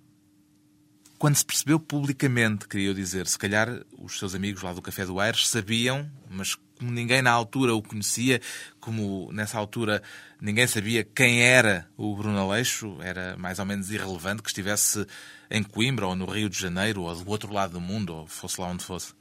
Quando 1.23 1.37
se 1.37 1.45
percebeu 1.45 1.79
publicamente, 1.79 2.67
queria 2.67 2.93
dizer, 2.93 3.27
se 3.27 3.39
calhar 3.39 3.69
os 3.97 4.19
seus 4.19 4.35
amigos 4.35 4.61
lá 4.61 4.73
do 4.73 4.81
Café 4.81 5.05
do 5.05 5.21
Aires 5.21 5.47
sabiam, 5.47 6.05
mas 6.29 6.55
como 6.77 6.91
ninguém 6.91 7.21
na 7.21 7.31
altura 7.31 7.73
o 7.73 7.81
conhecia, 7.81 8.41
como 8.77 9.31
nessa 9.31 9.57
altura 9.57 10.03
ninguém 10.41 10.67
sabia 10.67 11.01
quem 11.01 11.41
era 11.41 11.87
o 11.95 12.13
Bruno 12.13 12.37
Aleixo, 12.37 12.97
era 13.01 13.37
mais 13.37 13.57
ou 13.57 13.65
menos 13.65 13.89
irrelevante 13.89 14.43
que 14.43 14.49
estivesse 14.49 15.07
em 15.49 15.63
Coimbra 15.63 16.07
ou 16.07 16.13
no 16.13 16.25
Rio 16.25 16.49
de 16.49 16.59
Janeiro 16.59 17.03
ou 17.03 17.15
do 17.15 17.29
outro 17.31 17.53
lado 17.53 17.71
do 17.71 17.79
mundo, 17.79 18.13
ou 18.13 18.27
fosse 18.27 18.59
lá 18.59 18.67
onde 18.67 18.83
fosse. 18.83 19.13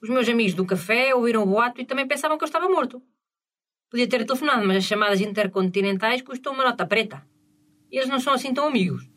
Os 0.00 0.08
meus 0.08 0.28
amigos 0.28 0.54
do 0.54 0.64
café 0.64 1.12
ouviram 1.16 1.42
o 1.42 1.46
boato 1.46 1.80
e 1.80 1.84
também 1.84 2.06
pensavam 2.06 2.38
que 2.38 2.44
eu 2.44 2.46
estava 2.46 2.68
morto. 2.68 3.02
Podia 3.90 4.08
ter 4.08 4.24
telefonado, 4.24 4.64
mas 4.64 4.76
as 4.76 4.84
chamadas 4.84 5.20
intercontinentais 5.20 6.22
custam 6.22 6.52
uma 6.52 6.62
nota 6.62 6.86
preta. 6.86 7.26
E 7.90 7.96
eles 7.96 8.08
não 8.08 8.20
são 8.20 8.32
assim 8.32 8.54
tão 8.54 8.68
amigos. 8.68 9.10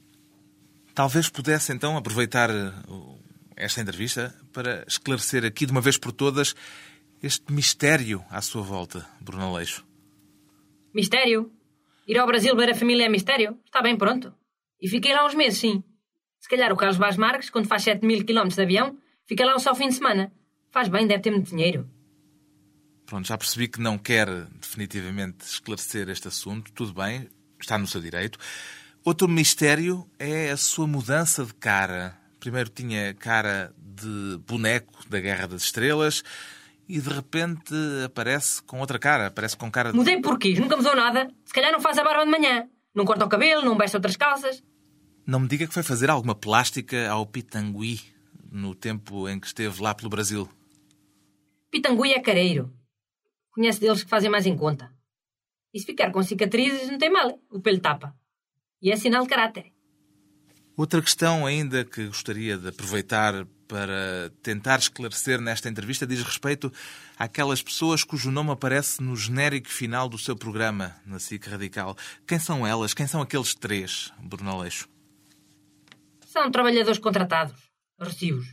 Talvez 0.93 1.27
pudesse 1.27 1.73
então 1.73 1.97
aproveitar 1.97 2.49
esta 3.55 3.81
entrevista 3.81 4.35
para 4.53 4.85
esclarecer 4.87 5.43
aqui 5.43 5.65
de 5.65 5.71
uma 5.71 5.81
vez 5.81 5.97
por 5.97 6.11
todas 6.11 6.55
este 7.21 7.51
mistério 7.51 8.23
à 8.29 8.41
sua 8.41 8.61
volta, 8.61 9.07
Bruno 9.19 9.47
Aleixo. 9.47 9.85
Mistério? 10.93 11.51
Ir 12.07 12.19
ao 12.19 12.27
Brasil 12.27 12.55
ver 12.55 12.69
a 12.69 12.75
família 12.75 13.05
é 13.05 13.09
mistério? 13.09 13.57
Está 13.65 13.81
bem, 13.81 13.97
pronto. 13.97 14.33
E 14.79 14.87
fiquei 14.87 15.13
lá 15.13 15.25
uns 15.25 15.33
meses, 15.33 15.59
sim. 15.59 15.83
Se 16.39 16.49
calhar 16.49 16.71
o 16.71 16.75
Carlos 16.75 16.97
Vaz 16.97 17.15
Marques, 17.15 17.49
quando 17.49 17.67
faz 17.67 17.83
7 17.83 18.05
mil 18.05 18.23
quilómetros 18.25 18.57
de 18.57 18.61
avião, 18.61 18.97
fica 19.25 19.45
lá 19.45 19.55
um 19.55 19.59
só 19.59 19.73
fim 19.73 19.87
de 19.87 19.95
semana. 19.95 20.31
Faz 20.69 20.89
bem, 20.89 21.07
deve 21.07 21.23
ter 21.23 21.31
muito 21.31 21.49
dinheiro. 21.49 21.89
Pronto, 23.05 23.27
já 23.27 23.37
percebi 23.37 23.67
que 23.67 23.79
não 23.79 23.97
quer 23.97 24.27
definitivamente 24.59 25.45
esclarecer 25.45 26.09
este 26.09 26.27
assunto. 26.27 26.71
Tudo 26.73 26.93
bem, 26.93 27.29
está 27.59 27.77
no 27.77 27.87
seu 27.87 28.01
direito. 28.01 28.37
Outro 29.05 29.27
mistério 29.27 30.09
é 30.17 30.49
a 30.49 30.55
sua 30.55 30.87
mudança 30.87 31.43
de 31.43 31.53
cara. 31.53 32.17
Primeiro 32.39 32.69
tinha 32.69 33.13
cara 33.13 33.73
de 33.77 34.37
boneco 34.47 35.07
da 35.09 35.19
Guerra 35.19 35.47
das 35.47 35.63
Estrelas 35.63 36.23
e 36.87 37.01
de 37.01 37.09
repente 37.09 37.73
aparece 38.05 38.63
com 38.63 38.79
outra 38.79 38.97
cara. 38.97 39.27
Aparece 39.27 39.57
com 39.57 39.69
cara 39.69 39.91
de... 39.91 39.97
Mudei 39.97 40.21
porquê? 40.21 40.57
Nunca 40.57 40.77
mudou 40.77 40.95
nada. 40.95 41.29
Se 41.43 41.53
calhar 41.53 41.71
não 41.71 41.81
faz 41.81 41.97
a 41.97 42.03
barba 42.03 42.23
de 42.23 42.31
manhã. 42.31 42.69
Não 42.95 43.03
corta 43.03 43.25
o 43.25 43.29
cabelo, 43.29 43.65
não 43.65 43.77
veste 43.77 43.97
outras 43.97 44.15
calças. 44.15 44.63
Não 45.25 45.41
me 45.41 45.49
diga 45.49 45.67
que 45.67 45.73
foi 45.73 45.83
fazer 45.83 46.09
alguma 46.09 46.35
plástica 46.35 47.09
ao 47.09 47.25
Pitangui 47.25 47.99
no 48.49 48.73
tempo 48.73 49.27
em 49.27 49.37
que 49.37 49.47
esteve 49.47 49.81
lá 49.81 49.93
pelo 49.93 50.09
Brasil. 50.09 50.47
Pitangui 51.69 52.13
é 52.13 52.21
careiro. 52.21 52.73
Conhece 53.51 53.81
deles 53.81 54.03
que 54.03 54.09
fazem 54.09 54.29
mais 54.29 54.45
em 54.45 54.55
conta. 54.55 54.93
E 55.73 55.79
se 55.79 55.85
ficar 55.85 56.11
com 56.11 56.23
cicatrizes, 56.23 56.89
não 56.89 56.97
tem 56.97 57.09
mal. 57.09 57.37
O 57.51 57.59
pelo 57.59 57.79
tapa. 57.79 58.15
E 58.83 58.91
é 58.91 58.97
sinal 58.97 59.23
de 59.23 59.29
caráter. 59.29 59.71
Outra 60.75 61.01
questão 61.01 61.45
ainda 61.45 61.85
que 61.85 62.05
gostaria 62.07 62.57
de 62.57 62.67
aproveitar 62.67 63.45
para 63.65 64.29
tentar 64.41 64.79
esclarecer 64.79 65.39
nesta 65.39 65.69
entrevista 65.69 66.05
diz 66.05 66.21
respeito 66.21 66.71
àquelas 67.17 67.63
pessoas 67.63 68.03
cujo 68.03 68.29
nome 68.29 68.51
aparece 68.51 69.01
no 69.01 69.15
genérico 69.15 69.69
final 69.69 70.09
do 70.09 70.17
seu 70.17 70.35
programa, 70.35 70.95
na 71.05 71.17
SIC 71.17 71.47
Radical. 71.47 71.95
Quem 72.27 72.37
são 72.39 72.67
elas? 72.67 72.93
Quem 72.93 73.07
são 73.07 73.21
aqueles 73.21 73.55
três, 73.55 74.11
Bruno 74.19 74.51
Aleixo? 74.51 74.89
São 76.25 76.51
trabalhadores 76.51 76.99
contratados, 76.99 77.55
recibos. 77.97 78.47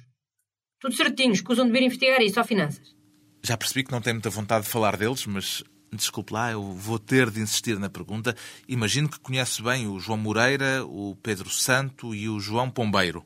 Tudo 0.78 0.94
certinhos, 0.94 1.40
que 1.40 1.50
usam 1.50 1.66
de 1.66 1.72
vir 1.72 1.82
investigar 1.82 2.22
isso, 2.22 2.38
ou 2.38 2.46
finanças. 2.46 2.94
Já 3.42 3.56
percebi 3.56 3.82
que 3.82 3.92
não 3.92 4.00
tem 4.00 4.12
muita 4.12 4.30
vontade 4.30 4.64
de 4.64 4.70
falar 4.70 4.96
deles, 4.96 5.26
mas 5.26 5.64
desculpe 5.96 6.32
lá, 6.32 6.52
eu 6.52 6.62
vou 6.62 6.98
ter 6.98 7.30
de 7.30 7.40
insistir 7.40 7.78
na 7.78 7.90
pergunta. 7.90 8.36
Imagino 8.68 9.08
que 9.08 9.18
conhece 9.20 9.62
bem 9.62 9.86
o 9.86 9.98
João 9.98 10.18
Moreira, 10.18 10.84
o 10.84 11.16
Pedro 11.16 11.50
Santo 11.50 12.14
e 12.14 12.28
o 12.28 12.38
João 12.38 12.70
Pombeiro. 12.70 13.24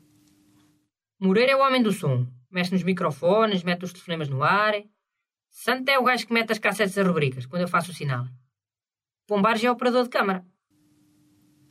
Moreira 1.19 1.51
é 1.51 1.55
o 1.55 1.61
homem 1.61 1.81
do 1.81 1.91
som. 1.91 2.27
Mexe 2.51 2.71
nos 2.71 2.83
microfones, 2.83 3.63
mete 3.63 3.83
os 3.83 3.91
telefonemas 3.91 4.29
no 4.29 4.43
ar. 4.43 4.73
Santo 5.49 5.89
é 5.89 5.97
o 5.97 6.03
gajo 6.03 6.27
que 6.27 6.33
mete 6.33 6.51
as 6.51 6.59
cassetes 6.59 6.95
das 6.95 7.07
rubricas, 7.07 7.45
quando 7.45 7.61
eu 7.61 7.67
faço 7.67 7.91
o 7.91 7.93
sinal. 7.93 8.25
Pombares 9.27 9.63
é 9.63 9.69
o 9.69 9.73
operador 9.73 10.03
de 10.03 10.09
câmara. 10.09 10.45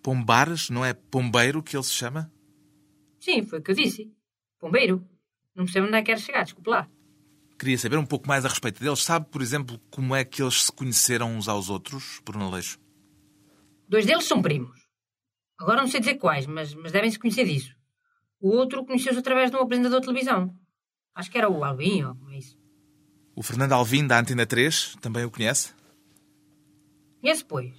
Pombares? 0.03 0.71
Não 0.71 0.85
é 0.85 0.93
Pombeiro 0.93 1.63
que 1.63 1.77
ele 1.77 1.85
se 1.85 1.93
chama? 1.93 2.33
Sim, 3.21 3.43
foi 3.43 3.59
o 3.59 3.63
que 3.63 3.71
eu 3.71 3.75
disse. 3.75 4.13
Pombeiro. 4.59 5.07
Não 5.55 5.65
percebo 5.65 5.87
onde 5.87 5.97
é 5.97 6.03
que 6.03 6.07
quer 6.07 6.19
chegar, 6.19 6.43
desculpe 6.43 6.69
lá. 6.69 6.89
Queria 7.59 7.79
saber 7.79 7.97
um 7.99 8.07
pouco 8.07 8.27
mais 8.27 8.45
a 8.45 8.49
respeito 8.49 8.81
deles. 8.83 9.03
Sabe, 9.03 9.27
por 9.31 9.41
exemplo, 9.41 9.79
como 9.91 10.15
é 10.15 10.25
que 10.25 10.43
eles 10.43 10.65
se 10.65 10.73
conheceram 10.73 11.37
uns 11.37 11.49
aos 11.49 11.71
outros, 11.71 12.21
Bruno 12.25 12.47
Aleixo? 12.47 12.79
Dois 13.89 14.05
deles 14.05 14.25
são 14.25 14.43
primos. 14.43 14.85
Agora 15.59 15.81
não 15.81 15.89
sei 15.89 16.01
dizer 16.01 16.15
quais, 16.15 16.47
mas, 16.47 16.75
mas 16.75 16.93
devem 16.93 17.11
se 17.11 17.19
conhecer 17.19 17.45
disso. 17.45 17.75
O 18.41 18.49
outro 18.49 18.85
conheceu-se 18.85 19.19
através 19.19 19.51
de 19.51 19.57
um 19.57 19.61
apresentador 19.61 20.01
de 20.01 20.07
televisão. 20.07 20.55
Acho 21.15 21.31
que 21.31 21.39
era 21.39 21.49
o 21.49 21.65
Alvin, 21.65 22.03
ou 22.05 22.17
como 22.17 22.31
é 22.33 22.39
isso. 22.39 22.59
O 23.37 23.43
Fernando 23.43 23.73
Alvim, 23.73 24.07
da 24.07 24.19
Antena 24.19 24.47
3, 24.47 24.97
também 25.01 25.25
o 25.25 25.31
conhece? 25.31 25.73
Conhece, 27.21 27.45
pois. 27.45 27.73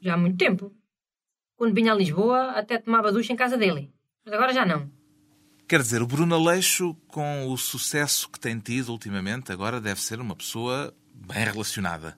Já 0.00 0.14
há 0.14 0.16
muito 0.16 0.36
tempo. 0.36 0.74
Quando 1.56 1.74
vinha 1.74 1.92
a 1.92 1.96
Lisboa, 1.96 2.50
até 2.52 2.78
tomava 2.78 3.12
ducha 3.12 3.32
em 3.32 3.36
casa 3.36 3.56
dele. 3.56 3.92
Mas 4.24 4.34
agora 4.34 4.52
já 4.52 4.66
não. 4.66 4.90
Quer 5.74 5.82
dizer, 5.82 6.02
o 6.02 6.06
Bruno 6.06 6.36
Aleixo, 6.36 6.94
com 7.08 7.48
o 7.48 7.58
sucesso 7.58 8.30
que 8.30 8.38
tem 8.38 8.60
tido 8.60 8.90
ultimamente, 8.90 9.50
agora 9.50 9.80
deve 9.80 10.00
ser 10.00 10.20
uma 10.20 10.36
pessoa 10.36 10.94
bem 11.12 11.44
relacionada. 11.44 12.16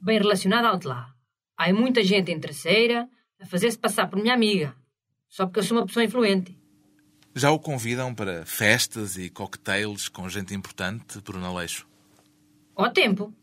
Bem 0.00 0.18
relacionada, 0.18 0.68
alto 0.68 0.86
lá. 0.86 1.12
Há 1.56 1.72
muita 1.72 2.04
gente 2.04 2.30
interesseira 2.30 3.08
a 3.40 3.46
fazer-se 3.46 3.76
passar 3.76 4.06
por 4.06 4.22
minha 4.22 4.34
amiga, 4.34 4.72
só 5.28 5.46
porque 5.46 5.58
eu 5.58 5.64
sou 5.64 5.76
uma 5.76 5.84
pessoa 5.84 6.04
influente. 6.04 6.56
Já 7.34 7.50
o 7.50 7.58
convidam 7.58 8.14
para 8.14 8.46
festas 8.46 9.16
e 9.18 9.28
cocktails 9.28 10.08
com 10.08 10.28
gente 10.28 10.54
importante, 10.54 11.20
Bruno 11.22 11.44
Aleixo? 11.44 11.88
Ao 12.76 12.92
tempo. 12.92 13.34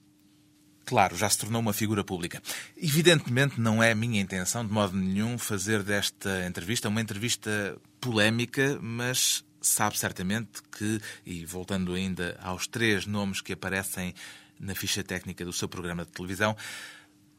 Claro, 0.86 1.16
já 1.16 1.30
se 1.30 1.38
tornou 1.38 1.62
uma 1.62 1.74
figura 1.74 2.04
pública. 2.04 2.42
Evidentemente 2.76 3.60
não 3.60 3.82
é 3.82 3.94
minha 3.94 4.20
intenção, 4.20 4.66
de 4.66 4.74
modo 4.74 4.96
nenhum, 4.98 5.38
fazer 5.38 5.84
desta 5.84 6.46
entrevista 6.46 6.90
uma 6.90 7.02
entrevista 7.02 7.78
polémica, 8.00 8.78
mas 8.82 9.46
sabe 9.62 9.98
certamente 9.98 10.62
que, 10.76 11.00
e 11.26 11.46
voltando 11.46 11.94
ainda 11.94 12.38
aos 12.42 12.68
três 12.68 13.06
nomes 13.06 13.42
que 13.42 13.54
aparecem 13.54 14.14
na 14.60 14.76
ficha 14.76 15.04
técnica 15.04 15.46
do 15.46 15.54
seu 15.54 15.70
programa 15.70 16.04
de 16.04 16.12
televisão, 16.12 16.56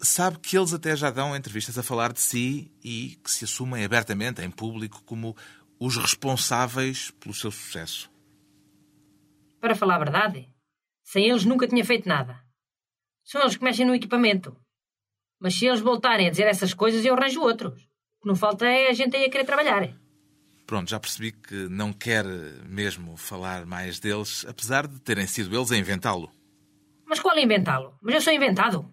sabe 0.00 0.38
que 0.38 0.56
eles 0.56 0.72
até 0.72 0.96
já 0.96 1.10
dão 1.10 1.36
entrevistas 1.36 1.78
a 1.78 1.82
falar 1.82 2.12
de 2.12 2.20
si 2.20 2.70
e 2.82 3.18
que 3.22 3.30
se 3.30 3.44
assumem 3.44 3.84
abertamente, 3.84 4.42
em 4.42 4.50
público, 4.50 5.02
como 5.04 5.36
os 5.78 5.96
responsáveis 5.96 7.10
pelo 7.12 7.34
seu 7.34 7.50
sucesso. 7.50 8.10
Para 9.60 9.74
falar 9.74 9.96
a 9.96 9.98
verdade, 9.98 10.48
sem 11.04 11.28
eles 11.28 11.44
nunca 11.44 11.68
tinha 11.68 11.84
feito 11.84 12.08
nada. 12.08 12.40
São 13.24 13.40
eles 13.40 13.56
que 13.56 13.64
mexem 13.64 13.86
no 13.86 13.94
equipamento. 13.94 14.56
Mas 15.40 15.54
se 15.54 15.66
eles 15.66 15.80
voltarem 15.80 16.26
a 16.26 16.30
dizer 16.30 16.46
essas 16.46 16.72
coisas, 16.74 17.04
eu 17.04 17.14
arranjo 17.14 17.40
outros. 17.40 17.82
O 18.18 18.22
que 18.22 18.28
não 18.28 18.36
falta 18.36 18.66
é 18.66 18.88
a 18.88 18.92
gente 18.92 19.16
aí 19.16 19.24
a 19.24 19.30
querer 19.30 19.44
trabalhar. 19.44 19.92
Pronto, 20.66 20.88
já 20.88 21.00
percebi 21.00 21.32
que 21.32 21.68
não 21.68 21.92
quer 21.92 22.24
mesmo 22.64 23.16
falar 23.16 23.66
mais 23.66 23.98
deles, 23.98 24.44
apesar 24.46 24.86
de 24.86 25.00
terem 25.00 25.26
sido 25.26 25.54
eles 25.54 25.72
a 25.72 25.76
inventá-lo. 25.76 26.30
Mas 27.04 27.20
qual 27.20 27.36
é 27.36 27.42
inventá-lo? 27.42 27.98
Mas 28.00 28.14
eu 28.14 28.20
sou 28.20 28.32
inventado. 28.32 28.88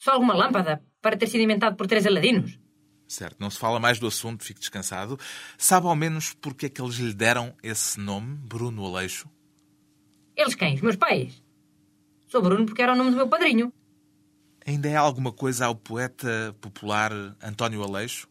Só 0.00 0.12
alguma 0.12 0.34
lâmpada 0.34 0.82
para 1.00 1.16
ter 1.16 1.28
sido 1.28 1.42
inventado 1.42 1.76
por 1.76 1.86
três 1.86 2.06
aladinos. 2.06 2.58
Certo, 3.06 3.36
não 3.38 3.50
se 3.50 3.58
fala 3.58 3.78
mais 3.78 3.98
do 3.98 4.06
assunto, 4.06 4.44
fique 4.44 4.60
descansado. 4.60 5.18
Sabe 5.56 5.86
ao 5.86 5.94
menos 5.94 6.34
porque 6.34 6.66
é 6.66 6.68
que 6.68 6.82
eles 6.82 6.96
lhe 6.96 7.14
deram 7.14 7.54
esse 7.62 8.00
nome, 8.00 8.36
Bruno 8.36 8.84
Aleixo? 8.84 9.28
Eles 10.36 10.54
quem? 10.54 10.74
Os 10.74 10.80
meus 10.80 10.96
pais? 10.96 11.43
Sou 12.26 12.42
Bruno 12.42 12.66
porque 12.66 12.82
era 12.82 12.92
o 12.92 12.96
nome 12.96 13.10
do 13.10 13.16
meu 13.16 13.28
padrinho. 13.28 13.72
Ainda 14.66 14.88
é 14.88 14.96
alguma 14.96 15.32
coisa 15.32 15.66
ao 15.66 15.74
poeta 15.74 16.56
popular 16.60 17.12
António 17.42 17.82
Aleixo? 17.82 18.28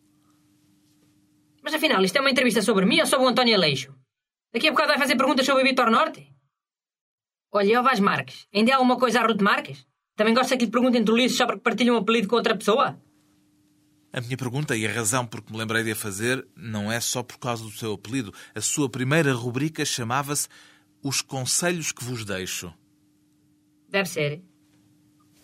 Mas 1.62 1.74
afinal, 1.74 2.04
isto 2.04 2.18
é 2.18 2.22
uma 2.22 2.32
entrevista 2.32 2.62
sobre 2.62 2.86
mim 2.86 3.00
ou 3.00 3.06
sobre 3.06 3.26
o 3.26 3.30
António 3.30 3.56
Aleixo? 3.56 3.94
Daqui 4.52 4.68
a 4.68 4.72
bocado 4.72 4.90
vai 4.90 4.98
fazer 4.98 5.16
perguntas 5.16 5.46
sobre 5.46 5.64
o 5.64 5.66
Vitor 5.66 5.90
Norte? 5.90 6.28
Olha, 7.52 7.82
Vaz 7.84 8.00
Marques, 8.00 8.48
ainda 8.54 8.74
há 8.74 8.76
alguma 8.78 8.98
coisa 8.98 9.20
a 9.20 9.28
Ruth 9.28 9.42
Marques? 9.42 9.86
Também 10.16 10.34
gosta 10.34 10.58
que 10.58 10.66
lhe 10.66 10.72
perguntem 10.72 11.04
trolices 11.04 11.38
só 11.38 11.46
porque 11.46 11.62
partilham 11.62 11.96
um 11.96 12.00
apelido 12.00 12.28
com 12.28 12.36
outra 12.36 12.58
pessoa? 12.58 13.00
A 14.12 14.22
minha 14.22 14.38
pergunta 14.38 14.76
e 14.76 14.86
a 14.86 14.92
razão 14.92 15.26
por 15.26 15.42
que 15.42 15.52
me 15.52 15.58
lembrei 15.58 15.84
de 15.84 15.92
a 15.92 15.96
fazer 15.96 16.48
não 16.56 16.92
é 16.92 17.00
só 17.00 17.24
por 17.24 17.40
causa 17.40 17.64
do 17.64 17.72
seu 17.72 17.94
apelido. 17.94 18.34
A 18.54 18.62
sua 18.62 18.90
primeira 18.90 19.34
rubrica 19.34 19.84
chamava-se 19.86 20.48
Os 21.04 21.22
Conselhos 21.22 21.92
que 21.92 22.04
Vos 22.04 22.24
Deixo. 22.26 22.72
Deve 23.94 24.10
ser. 24.10 24.42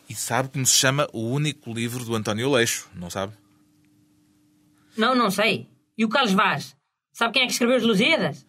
E 0.09 0.15
sabe 0.15 0.49
como 0.49 0.65
se 0.65 0.73
chama 0.73 1.07
o 1.13 1.29
único 1.29 1.71
livro 1.71 2.03
do 2.03 2.15
António 2.15 2.49
Leixo, 2.49 2.89
não 2.95 3.07
sabe? 3.07 3.33
Não, 4.97 5.13
não 5.13 5.29
sei. 5.29 5.69
E 5.95 6.03
o 6.03 6.09
Carlos 6.09 6.33
Vaz? 6.33 6.75
Sabe 7.13 7.33
quem 7.33 7.43
é 7.43 7.45
que 7.45 7.51
escreveu 7.51 7.77
os 7.77 7.83
Lusíadas? 7.83 8.43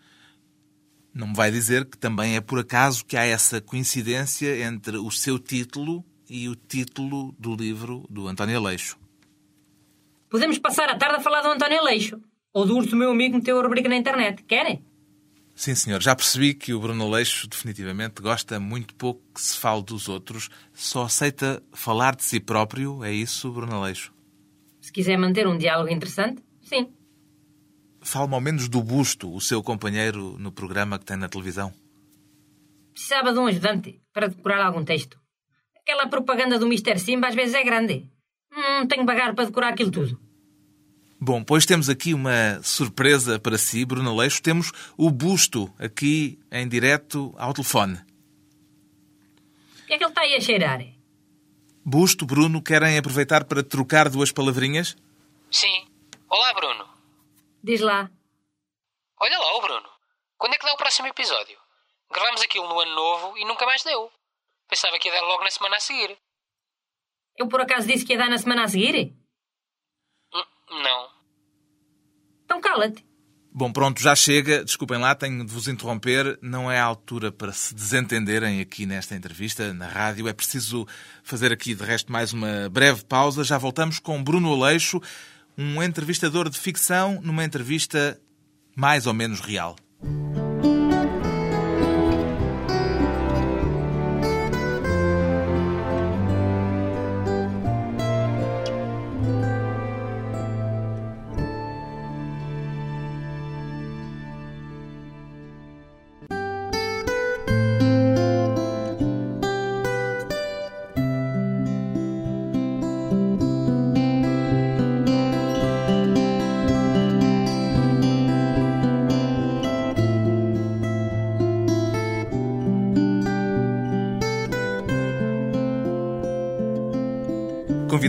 Não 1.13 1.29
me 1.29 1.35
vai 1.35 1.51
dizer 1.51 1.85
que 1.85 1.99
também 1.99 2.35
é 2.35 2.41
por 2.41 2.59
acaso 2.59 3.05
que 3.05 3.15
há 3.15 3.27
essa 3.27 3.61
coincidência 3.61 4.65
entre 4.65 4.97
o 4.97 5.11
seu 5.11 5.39
título 5.39 6.03
e 6.31 6.49
o 6.49 6.57
título 6.57 7.35
do 7.39 7.55
livro 7.55 8.07
do 8.09 8.27
António 8.27 8.63
Leixo. 8.63 8.99
Podemos 10.31 10.59
passar 10.59 10.89
a 10.89 10.97
tarde 10.97 11.17
a 11.17 11.21
falar 11.21 11.43
do 11.43 11.49
António 11.49 11.85
Leixo. 11.85 12.19
Ou 12.55 12.65
do 12.65 12.75
urso 12.75 12.97
meu 12.97 13.11
amigo 13.11 13.37
meteu 13.37 13.61
a 13.61 13.63
rubrica 13.63 13.89
na 13.89 13.97
internet. 13.97 14.43
Querem? 14.45 14.83
Sim, 15.61 15.75
senhor. 15.75 16.01
Já 16.01 16.17
percebi 16.17 16.55
que 16.55 16.73
o 16.73 16.81
Bruno 16.81 17.07
Leixo 17.11 17.47
definitivamente 17.47 18.23
gosta 18.23 18.59
muito 18.59 18.95
pouco 18.95 19.21
que 19.35 19.43
se 19.43 19.59
fale 19.59 19.83
dos 19.83 20.09
outros. 20.09 20.49
Só 20.73 21.03
aceita 21.03 21.63
falar 21.75 22.17
de 22.17 22.25
si 22.25 22.41
próprio. 22.41 23.05
É 23.05 23.13
isso, 23.13 23.53
Bruno 23.53 23.83
Leixo? 23.83 24.11
Se 24.81 24.91
quiser 24.91 25.19
manter 25.19 25.47
um 25.47 25.59
diálogo 25.59 25.91
interessante, 25.91 26.43
sim. 26.63 26.91
Fale-me 28.01 28.37
ao 28.37 28.41
menos 28.41 28.71
do 28.71 28.83
Busto, 28.83 29.31
o 29.31 29.39
seu 29.39 29.63
companheiro 29.63 30.39
no 30.39 30.51
programa 30.51 30.99
que 30.99 31.05
tem 31.05 31.19
na 31.19 31.29
televisão. 31.29 31.71
Precisava 32.95 33.31
de 33.31 33.39
um 33.39 33.47
ajudante 33.47 34.01
para 34.15 34.29
decorar 34.29 34.65
algum 34.65 34.83
texto. 34.83 35.21
Aquela 35.77 36.09
propaganda 36.09 36.59
do 36.59 36.65
Mr. 36.65 36.99
Simba 36.99 37.29
às 37.29 37.35
vezes 37.35 37.55
é 37.55 37.63
grande. 37.63 38.11
Não 38.51 38.87
tenho 38.87 39.05
bagar 39.05 39.35
para 39.35 39.45
decorar 39.45 39.75
aquilo 39.75 39.91
tudo. 39.91 40.30
Bom, 41.23 41.45
pois 41.45 41.67
temos 41.67 41.91
aqui 41.91 42.15
uma 42.15 42.63
surpresa 42.63 43.39
para 43.39 43.59
si, 43.59 43.85
Bruno 43.85 44.17
Leixo. 44.17 44.43
Temos 44.43 44.73
o 44.97 45.11
Busto 45.11 45.71
aqui 45.79 46.39
em 46.51 46.67
direto 46.67 47.35
ao 47.37 47.53
telefone. 47.53 47.99
O 49.83 49.87
que 49.87 49.93
é 49.93 49.99
que 49.99 50.05
ele 50.05 50.11
está 50.11 50.23
aí 50.23 50.35
a 50.35 50.41
cheirar? 50.41 50.81
Busto, 51.85 52.25
Bruno, 52.25 52.63
querem 52.63 52.97
aproveitar 52.97 53.45
para 53.45 53.63
trocar 53.63 54.09
duas 54.09 54.33
palavrinhas? 54.33 54.97
Sim. 55.51 55.87
Olá, 56.27 56.55
Bruno. 56.55 56.89
Diz 57.63 57.83
lá. 57.83 58.11
Olha 59.21 59.39
lá, 59.39 59.59
o 59.59 59.61
Bruno. 59.61 59.91
Quando 60.39 60.55
é 60.55 60.59
que 60.59 60.65
dá 60.65 60.73
o 60.73 60.79
próximo 60.79 61.09
episódio? 61.09 61.59
Gravamos 62.11 62.41
aquilo 62.41 62.67
no 62.67 62.81
ano 62.81 62.95
novo 62.95 63.37
e 63.37 63.45
nunca 63.45 63.67
mais 63.67 63.85
deu. 63.85 64.11
Pensava 64.71 64.99
que 64.99 65.09
ia 65.09 65.15
dar 65.15 65.27
logo 65.27 65.45
na 65.45 65.51
semana 65.51 65.77
a 65.77 65.81
seguir. 65.81 66.17
Eu 67.37 67.47
por 67.47 67.61
acaso 67.61 67.87
disse 67.87 68.07
que 68.07 68.15
ia 68.15 68.19
dar 68.19 68.31
na 68.31 68.39
semana 68.39 68.65
a 68.65 68.69
seguir? 68.69 69.20
Não. 70.71 71.09
Então 72.45 72.61
cala-te. 72.61 73.05
Bom, 73.53 73.73
pronto, 73.73 74.01
já 74.01 74.15
chega. 74.15 74.65
Desculpem 74.65 74.99
lá, 74.99 75.15
tenho 75.15 75.45
de 75.45 75.53
vos 75.53 75.67
interromper. 75.67 76.39
Não 76.41 76.71
é 76.71 76.79
a 76.79 76.85
altura 76.85 77.33
para 77.33 77.53
se 77.53 77.75
desentenderem 77.75 78.61
aqui 78.61 78.87
nesta 78.87 79.17
entrevista, 79.17 79.75
na 79.75 79.89
rádio. 79.89 80.29
É 80.29 80.33
preciso 80.33 80.87
fazer 81.25 81.53
aqui, 81.53 81.75
de 81.75 81.83
resto, 81.83 82.13
mais 82.13 82.33
uma 82.33 82.69
breve 82.69 83.05
pausa. 83.05 83.43
Já 83.43 83.59
voltamos 83.59 83.99
com 83.99 84.23
Bruno 84.23 84.53
Aleixo, 84.53 85.01
um 85.59 85.83
entrevistador 85.83 86.49
de 86.49 86.59
ficção, 86.59 87.21
numa 87.23 87.45
entrevista 87.45 88.21
mais 88.77 89.07
ou 89.07 89.13
menos 89.13 89.41
real. 89.41 89.75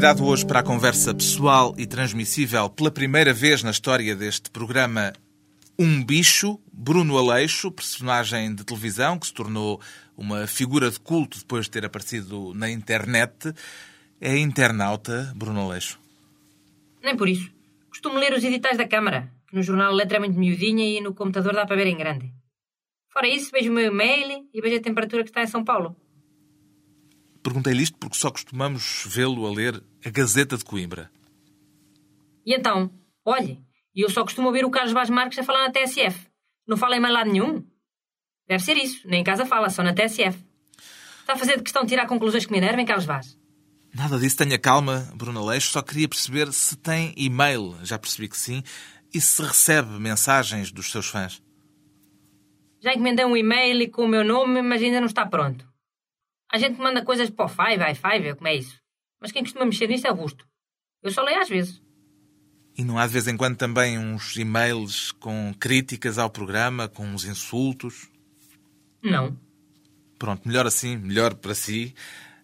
Convidado 0.02 0.26
hoje 0.26 0.44
para 0.48 0.62
a 0.62 0.64
conversa 0.64 1.14
pessoal 1.14 1.76
e 1.78 1.86
transmissível 1.86 2.68
pela 2.72 2.90
primeira 2.90 3.32
vez 3.32 3.62
na 3.62 3.70
história 3.70 4.16
deste 4.16 4.50
programa 4.50 5.14
Um 5.78 6.04
Bicho, 6.04 6.60
Bruno 6.74 7.20
Aleixo, 7.20 7.72
personagem 7.72 8.56
de 8.56 8.64
televisão 8.64 9.20
que 9.20 9.28
se 9.28 9.34
tornou 9.34 9.80
uma 10.18 10.48
figura 10.48 10.90
de 10.90 11.00
culto 11.00 11.38
depois 11.38 11.66
de 11.66 11.72
ter 11.74 11.86
aparecido 11.86 12.52
na 12.56 12.68
internet. 12.68 13.54
É 14.20 14.36
internauta, 14.40 15.32
Bruno 15.36 15.62
Aleixo. 15.62 16.00
Nem 17.04 17.16
por 17.16 17.30
isso. 17.30 17.52
Costumo 17.88 18.18
ler 18.18 18.34
os 18.34 18.44
editais 18.44 18.80
da 18.80 18.88
Câmara, 18.88 19.32
que 19.48 19.56
no 19.56 19.62
jornal 19.62 19.94
letra 19.94 20.18
é 20.18 20.20
muito 20.20 20.40
miudinha 20.40 20.84
e 20.84 21.00
no 21.00 21.14
computador 21.14 21.54
dá 21.54 21.64
para 21.64 21.76
ver 21.76 21.86
em 21.86 21.98
grande. 21.98 22.34
Fora 23.14 23.28
isso, 23.28 23.52
vejo 23.52 23.70
o 23.70 23.76
meu 23.76 23.92
e-mail 23.92 24.50
e 24.52 24.62
vejo 24.62 24.78
a 24.78 24.82
temperatura 24.82 25.22
que 25.22 25.30
está 25.30 25.44
em 25.44 25.48
São 25.48 25.64
Paulo. 25.64 25.96
Perguntei-lhe 27.44 27.84
isto 27.84 27.98
porque 27.98 28.18
só 28.18 28.30
costumamos 28.30 29.04
vê-lo 29.08 29.46
a 29.48 29.52
ler 29.52 29.84
a 30.06 30.10
Gazeta 30.10 30.58
de 30.58 30.64
Coimbra. 30.64 31.12
E 32.46 32.54
então, 32.54 32.92
olhe, 33.26 33.60
eu 33.96 34.10
só 34.10 34.24
costumo 34.24 34.48
ouvir 34.48 34.66
o 34.66 34.72
Carlos 34.72 34.94
Vaz 34.94 35.10
Marques 35.10 35.40
a 35.40 35.44
falar 35.44 35.68
na 35.68 35.72
TSF. 35.72 36.28
Não 36.68 36.78
fala 36.78 36.96
em 36.96 37.00
mais 37.00 37.14
lado 37.14 37.32
nenhum. 37.32 37.66
Deve 38.48 38.64
ser 38.64 38.78
isso. 38.78 39.08
Nem 39.08 39.22
em 39.22 39.24
casa 39.24 39.46
fala, 39.46 39.70
só 39.70 39.84
na 39.84 39.94
TSF. 39.94 40.38
Está 41.20 41.34
a 41.34 41.38
fazer 41.38 41.58
de 41.58 41.64
questão 41.64 41.84
de 41.84 41.90
tirar 41.90 42.08
conclusões 42.08 42.46
que 42.46 42.52
me 42.52 42.58
enervem, 42.58 42.86
Carlos 42.86 43.06
Vaz? 43.06 43.38
Nada 43.94 44.18
disso, 44.18 44.38
tenha 44.38 44.58
calma, 44.58 45.08
Bruno 45.16 45.40
Aleixo. 45.42 45.72
Só 45.72 45.82
queria 45.82 46.08
perceber 46.08 46.52
se 46.54 46.76
tem 46.78 47.14
e-mail. 47.18 47.76
Já 47.84 47.98
percebi 47.98 48.28
que 48.28 48.38
sim. 48.38 48.64
E 49.14 49.20
se 49.20 49.42
recebe 49.42 50.00
mensagens 50.00 50.72
dos 50.72 50.92
seus 50.92 51.08
fãs. 51.08 51.42
Já 52.80 52.94
encomendei 52.94 53.26
um 53.26 53.38
e-mail 53.38 53.92
com 53.92 54.06
o 54.06 54.08
meu 54.08 54.24
nome, 54.24 54.62
mas 54.62 54.82
ainda 54.82 55.00
não 55.00 55.08
está 55.08 55.26
pronto. 55.26 55.71
A 56.52 56.58
gente 56.58 56.80
manda 56.80 57.04
coisas 57.04 57.30
para 57.30 57.46
o 57.46 57.50
Five, 57.50 57.82
i5, 57.82 58.36
como 58.36 58.48
é 58.48 58.56
isso. 58.56 58.78
Mas 59.22 59.32
quem 59.32 59.44
costuma 59.44 59.66
mexer 59.66 59.88
nisto 59.88 60.08
é 60.08 60.12
o 60.12 60.16
Busto. 60.16 60.46
Eu 61.02 61.12
só 61.12 61.22
leio 61.22 61.40
às 61.40 61.48
vezes. 61.48 61.82
E 62.78 62.84
não 62.84 62.98
há 62.98 63.06
de 63.06 63.14
vez 63.14 63.28
em 63.28 63.38
quando 63.38 63.58
também 63.58 63.98
uns 63.98 64.36
e-mails 64.36 65.12
com 65.14 65.54
críticas 65.60 66.18
ao 66.18 66.30
programa, 66.30 66.88
com 66.88 67.06
uns 67.06 67.26
insultos? 67.26 68.10
Não. 69.02 69.38
Pronto, 70.18 70.48
melhor 70.48 70.66
assim, 70.66 70.98
melhor 70.98 71.36
para 71.36 71.56
si. 71.56 71.96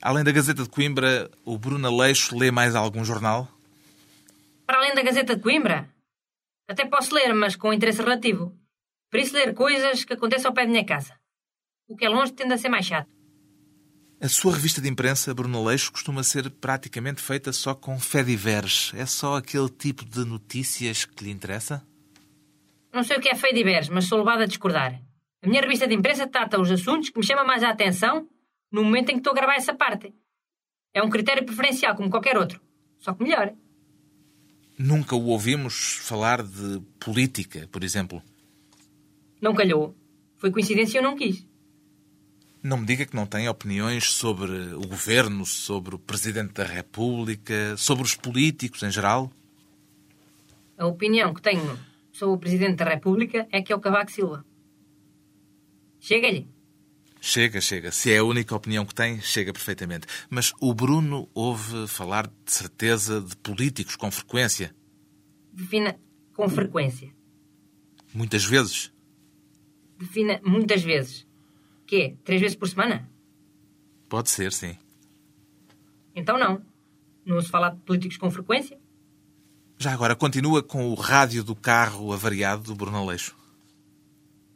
Além 0.01 0.23
da 0.23 0.31
Gazeta 0.31 0.63
de 0.63 0.69
Coimbra, 0.69 1.29
o 1.43 1.57
Bruno 1.57 1.87
Aleixo 1.87 2.37
lê 2.37 2.51
mais 2.51 2.75
algum 2.75 3.03
jornal? 3.03 3.47
Para 4.65 4.77
além 4.77 4.93
da 4.93 5.01
Gazeta 5.01 5.35
de 5.35 5.41
Coimbra? 5.41 5.89
Até 6.67 6.85
posso 6.85 7.13
ler, 7.13 7.33
mas 7.33 7.55
com 7.55 7.73
interesse 7.73 8.01
relativo. 8.01 8.55
Por 9.09 9.19
isso 9.19 9.33
ler 9.33 9.53
coisas 9.53 10.03
que 10.03 10.13
acontecem 10.13 10.47
ao 10.47 10.53
pé 10.53 10.65
da 10.65 10.71
minha 10.71 10.85
casa. 10.85 11.17
O 11.87 11.95
que 11.95 12.05
é 12.05 12.09
longe 12.09 12.33
tende 12.33 12.53
a 12.53 12.57
ser 12.57 12.69
mais 12.69 12.85
chato. 12.85 13.16
A 14.19 14.27
sua 14.27 14.55
revista 14.55 14.81
de 14.81 14.89
imprensa, 14.89 15.31
Bruno 15.31 15.59
Aleixo, 15.59 15.91
costuma 15.91 16.23
ser 16.23 16.49
praticamente 16.49 17.21
feita 17.21 17.53
só 17.53 17.75
com 17.75 17.99
fediveres. 17.99 18.91
É 18.95 19.05
só 19.05 19.35
aquele 19.35 19.69
tipo 19.69 20.03
de 20.03 20.25
notícias 20.25 21.05
que 21.05 21.23
lhe 21.23 21.29
interessa? 21.29 21.85
Não 22.91 23.03
sei 23.03 23.17
o 23.17 23.21
que 23.21 23.29
é 23.29 23.35
feio 23.35 23.53
de 23.53 23.63
veres, 23.63 23.89
mas 23.89 24.05
sou 24.05 24.17
levado 24.17 24.41
a 24.41 24.47
discordar. 24.47 24.99
A 25.43 25.47
minha 25.47 25.61
revista 25.61 25.87
de 25.87 25.93
imprensa 25.93 26.25
trata 26.25 26.59
os 26.59 26.71
assuntos 26.71 27.11
que 27.11 27.19
me 27.19 27.23
chamam 27.23 27.45
mais 27.45 27.61
a 27.61 27.69
atenção 27.69 28.27
no 28.71 28.83
momento 28.83 29.09
em 29.09 29.13
que 29.13 29.19
estou 29.19 29.33
a 29.33 29.35
gravar 29.35 29.55
essa 29.55 29.75
parte. 29.75 30.11
É 30.95 31.03
um 31.03 31.11
critério 31.11 31.45
preferencial, 31.45 31.95
como 31.95 32.09
qualquer 32.09 32.37
outro. 32.37 32.59
Só 32.97 33.13
que 33.13 33.23
melhor. 33.23 33.53
Nunca 34.79 35.15
o 35.15 35.27
ouvimos 35.27 35.99
falar 36.01 36.41
de 36.41 36.81
política, 36.99 37.69
por 37.71 37.83
exemplo. 37.83 38.23
Não 39.39 39.53
calhou. 39.53 39.95
Foi 40.37 40.49
coincidência 40.49 40.97
e 40.97 40.99
eu 40.99 41.03
não 41.03 41.15
quis. 41.15 41.45
Não 42.67 42.75
me 42.75 42.85
diga 42.85 43.05
que 43.05 43.15
não 43.15 43.25
tem 43.25 43.47
opiniões 43.47 44.11
sobre 44.11 44.51
o 44.73 44.85
governo, 44.85 45.45
sobre 45.45 45.95
o 45.95 45.97
Presidente 45.97 46.51
da 46.51 46.65
República, 46.65 47.77
sobre 47.77 48.03
os 48.03 48.13
políticos 48.13 48.83
em 48.83 48.91
geral? 48.91 49.31
A 50.77 50.85
opinião 50.85 51.33
que 51.33 51.41
tenho 51.41 51.79
sobre 52.11 52.35
o 52.35 52.37
Presidente 52.37 52.75
da 52.75 52.83
República 52.83 53.47
é 53.53 53.61
que 53.61 53.71
é 53.71 53.75
o 53.75 53.79
Cavaco 53.79 54.11
Silva. 54.11 54.45
Chega-lhe. 55.97 56.45
Chega, 57.21 57.61
chega. 57.61 57.89
Se 57.89 58.11
é 58.11 58.17
a 58.17 58.23
única 58.25 58.53
opinião 58.53 58.85
que 58.85 58.93
tem, 58.93 59.21
chega 59.21 59.53
perfeitamente. 59.53 60.05
Mas 60.29 60.51
o 60.59 60.73
Bruno 60.73 61.29
ouve 61.33 61.87
falar 61.87 62.27
de 62.27 62.51
certeza 62.51 63.21
de 63.21 63.37
políticos 63.37 63.95
com 63.95 64.11
frequência. 64.11 64.75
Defina 65.53 65.97
com 66.33 66.49
frequência. 66.49 67.15
Muitas 68.13 68.43
vezes. 68.43 68.91
Defina 69.97 70.41
muitas 70.43 70.83
vezes. 70.83 71.26
Quê? 71.87 72.17
Três 72.25 72.41
vezes 72.41 72.57
por 72.57 72.67
semana? 72.67 73.09
Pode 74.09 74.29
ser, 74.29 74.51
sim. 74.51 74.77
Então 76.13 76.37
não. 76.37 76.61
Não 77.25 77.41
se 77.41 77.49
fala 77.49 77.69
de 77.69 77.79
políticos 77.81 78.17
com 78.17 78.29
frequência? 78.29 78.77
Já 79.77 79.93
agora, 79.93 80.15
continua 80.15 80.61
com 80.61 80.89
o 80.89 80.95
rádio 80.95 81.43
do 81.43 81.55
carro 81.55 82.11
avariado 82.11 82.63
do 82.63 82.75
Bruno 82.75 82.97
Aleixo. 82.97 83.35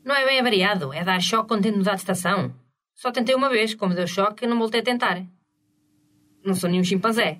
Não 0.03 0.15
é 0.15 0.25
bem 0.25 0.39
avariado, 0.39 0.91
é 0.93 1.03
dar 1.03 1.21
choque 1.21 1.47
quando 1.47 1.63
tento 1.63 1.77
mudar 1.77 1.95
de 1.95 2.01
estação. 2.01 2.53
Só 2.95 3.11
tentei 3.11 3.35
uma 3.35 3.49
vez, 3.49 3.73
como 3.75 3.93
deu 3.93 4.07
choque, 4.07 4.47
não 4.47 4.57
voltei 4.57 4.81
a 4.81 4.83
tentar. 4.83 5.23
Não 6.43 6.55
sou 6.55 6.69
nenhum 6.69 6.83
chimpanzé. 6.83 7.39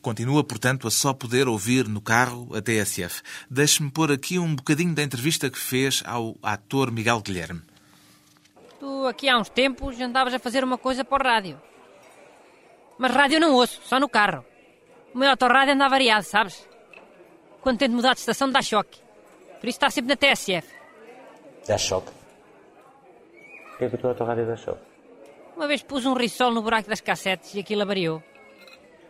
Continua, 0.00 0.42
portanto, 0.42 0.88
a 0.88 0.90
só 0.90 1.12
poder 1.12 1.48
ouvir 1.48 1.86
no 1.86 2.00
carro 2.00 2.54
a 2.54 2.60
TSF. 2.60 3.22
Deixe-me 3.50 3.90
pôr 3.90 4.10
aqui 4.10 4.38
um 4.38 4.54
bocadinho 4.54 4.94
da 4.94 5.02
entrevista 5.02 5.48
que 5.48 5.58
fez 5.58 6.02
ao 6.06 6.36
ator 6.42 6.90
Miguel 6.90 7.20
Guilherme. 7.20 7.62
Tu, 8.84 9.06
aqui 9.06 9.30
há 9.30 9.38
uns 9.38 9.48
tempos, 9.48 9.98
andavas 9.98 10.34
a 10.34 10.38
fazer 10.38 10.62
uma 10.62 10.76
coisa 10.76 11.02
para 11.02 11.24
o 11.24 11.26
rádio. 11.26 11.58
Mas 12.98 13.12
rádio 13.12 13.40
não 13.40 13.54
ouço, 13.54 13.80
só 13.82 13.98
no 13.98 14.10
carro. 14.10 14.44
O 15.14 15.16
meu 15.16 15.30
autorrádio 15.30 15.72
anda 15.72 15.88
variado, 15.88 16.22
sabes? 16.26 16.68
Quando 17.62 17.78
tento 17.78 17.92
mudar 17.92 18.12
de 18.12 18.20
estação, 18.20 18.50
dá 18.50 18.60
choque. 18.60 19.00
Por 19.58 19.68
isso 19.70 19.78
está 19.78 19.88
sempre 19.88 20.10
na 20.10 20.16
TSF. 20.16 20.68
Dá 21.66 21.78
choque. 21.78 22.12
Porquê 23.70 23.88
que 23.88 23.94
o 23.94 23.98
teu 23.98 24.10
autorrádio 24.10 24.46
dá 24.46 24.54
choque? 24.54 24.82
Uma 25.56 25.66
vez 25.66 25.82
pus 25.82 26.04
um 26.04 26.12
risol 26.12 26.50
no 26.50 26.60
buraco 26.60 26.86
das 26.86 27.00
cassetes 27.00 27.54
e 27.54 27.60
aquilo 27.60 27.80
avariou. 27.80 28.22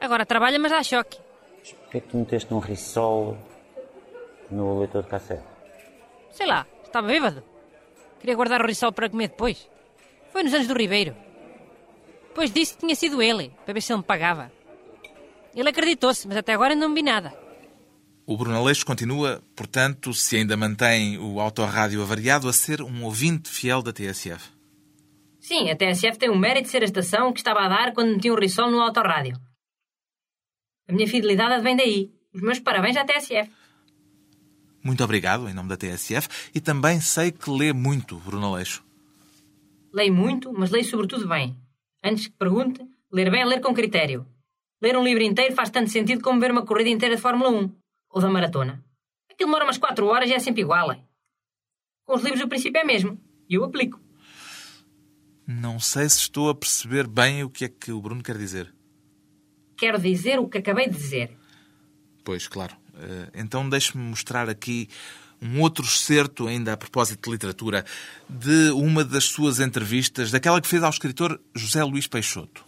Agora 0.01 0.25
trabalha, 0.25 0.57
mas 0.57 0.71
dá 0.71 0.85
choque. 0.85 1.19
Mas 1.59 1.73
porquê 1.73 2.01
que 2.01 2.09
tu 2.11 2.17
meteste 2.19 2.55
um 2.55 2.61
risol 2.61 3.37
no 4.53 4.79
leitor 4.79 5.03
de 5.03 5.09
cassete? 5.09 5.43
Sei 6.31 6.47
lá, 6.47 6.65
estava 6.85 7.09
bêbado. 7.09 7.54
Queria 8.25 8.37
guardar 8.37 8.63
o 8.63 8.67
risol 8.67 8.91
para 8.91 9.11
comer 9.11 9.29
depois. 9.29 9.69
Foi 10.33 10.43
nos 10.43 10.55
anos 10.55 10.67
do 10.67 10.73
Ribeiro. 10.73 11.15
Depois 12.29 12.51
disse 12.51 12.73
que 12.73 12.81
tinha 12.81 12.95
sido 12.95 13.21
ele, 13.21 13.53
para 13.67 13.75
ver 13.75 13.83
se 13.83 13.93
ele 13.93 13.99
me 13.99 14.03
pagava. 14.03 14.51
Ele 15.55 15.69
acreditou-se, 15.69 16.27
mas 16.27 16.39
até 16.39 16.55
agora 16.55 16.75
não 16.75 16.95
vi 16.95 17.03
nada. 17.03 17.35
O 18.25 18.35
Bruno 18.35 18.57
Aleixo 18.57 18.87
continua, 18.87 19.45
portanto, 19.55 20.15
se 20.15 20.37
ainda 20.37 20.57
mantém 20.57 21.19
o 21.19 21.39
autorrádio 21.39 22.01
avariado, 22.01 22.49
a 22.49 22.53
ser 22.55 22.81
um 22.81 23.05
ouvinte 23.05 23.51
fiel 23.51 23.83
da 23.83 23.93
TSF. 23.93 24.51
Sim, 25.39 25.71
a 25.71 25.77
TSF 25.77 26.17
tem 26.17 26.31
o 26.31 26.35
mérito 26.35 26.63
de 26.63 26.71
ser 26.71 26.81
a 26.81 26.87
estação 26.87 27.31
que 27.31 27.41
estava 27.41 27.61
a 27.61 27.69
dar 27.69 27.93
quando 27.93 28.15
meti 28.15 28.31
um 28.31 28.37
risol 28.37 28.71
no 28.71 28.81
autorrádio. 28.81 29.37
A 30.89 30.95
minha 30.95 31.07
fidelidade 31.07 31.63
vem 31.63 31.77
daí. 31.77 32.11
Os 32.33 32.41
meus 32.41 32.59
parabéns 32.59 32.97
à 32.97 33.05
TSF. 33.05 33.51
Muito 34.85 35.03
obrigado, 35.03 35.49
em 35.49 35.55
nome 35.55 35.71
da 35.71 35.79
TSF, 35.79 36.29
e 36.55 36.61
também 36.61 37.01
sei 37.01 37.33
que 37.33 37.51
lê 37.51 37.73
muito, 37.73 38.19
Bruno 38.19 38.49
Aleixo. 38.49 38.85
Leio 39.91 40.13
muito, 40.13 40.53
mas 40.53 40.71
leio 40.71 40.85
sobretudo 40.85 41.27
bem. 41.27 41.57
Antes 42.05 42.27
que 42.27 42.35
pergunte, 42.35 42.87
ler 43.11 43.31
bem 43.31 43.41
é 43.41 43.45
ler 43.47 43.63
com 43.63 43.73
critério. 43.73 44.27
Ler 44.83 44.95
um 44.99 45.03
livro 45.03 45.23
inteiro 45.23 45.55
faz 45.55 45.71
tanto 45.71 45.89
sentido 45.89 46.23
como 46.23 46.39
ver 46.39 46.51
uma 46.51 46.67
corrida 46.67 46.91
inteira 46.91 47.17
de 47.17 47.23
Fórmula 47.23 47.49
1 47.49 47.75
ou 48.11 48.21
da 48.21 48.29
maratona. 48.29 48.85
Aquilo 49.31 49.49
demora 49.49 49.65
umas 49.65 49.79
4 49.79 50.07
horas 50.07 50.29
e 50.29 50.35
é 50.35 50.39
sempre 50.39 50.61
igual. 50.61 50.93
Hein? 50.93 51.03
Com 52.05 52.17
os 52.17 52.23
livros 52.23 52.43
o 52.43 52.49
princípio 52.49 52.79
é 52.79 52.85
mesmo. 52.85 53.19
E 53.49 53.55
eu 53.55 53.65
aplico. 53.65 53.99
Não 55.47 55.81
sei 55.81 56.11
se 56.11 56.19
estou 56.19 56.51
a 56.51 56.55
perceber 56.55 57.07
bem 57.07 57.43
o 57.43 57.49
que 57.49 57.65
é 57.65 57.69
que 57.69 57.91
o 57.91 58.03
Bruno 58.03 58.23
quer 58.23 58.37
dizer. 58.37 58.75
Quero 59.79 59.99
dizer 59.99 60.39
o 60.39 60.49
que 60.49 60.59
acabei 60.59 60.89
de 60.89 60.97
dizer. 60.97 61.35
Pois, 62.23 62.47
claro. 62.47 62.84
Eh, 62.99 63.31
Então 63.35 63.69
deixe-me 63.69 64.03
mostrar 64.03 64.49
aqui 64.49 64.89
um 65.43 65.61
outro 65.61 65.85
excerto, 65.85 66.47
ainda 66.47 66.73
a 66.73 66.77
propósito 66.77 67.25
de 67.25 67.31
literatura, 67.31 67.85
de 68.29 68.71
uma 68.71 69.05
das 69.05 69.25
suas 69.25 69.61
entrevistas, 69.61 70.31
daquela 70.31 70.61
que 70.61 70.69
fez 70.69 70.83
ao 70.83 70.91
escritor 70.91 71.39
José 71.55 71.83
Luís 71.85 72.07
Peixoto. 72.07 72.65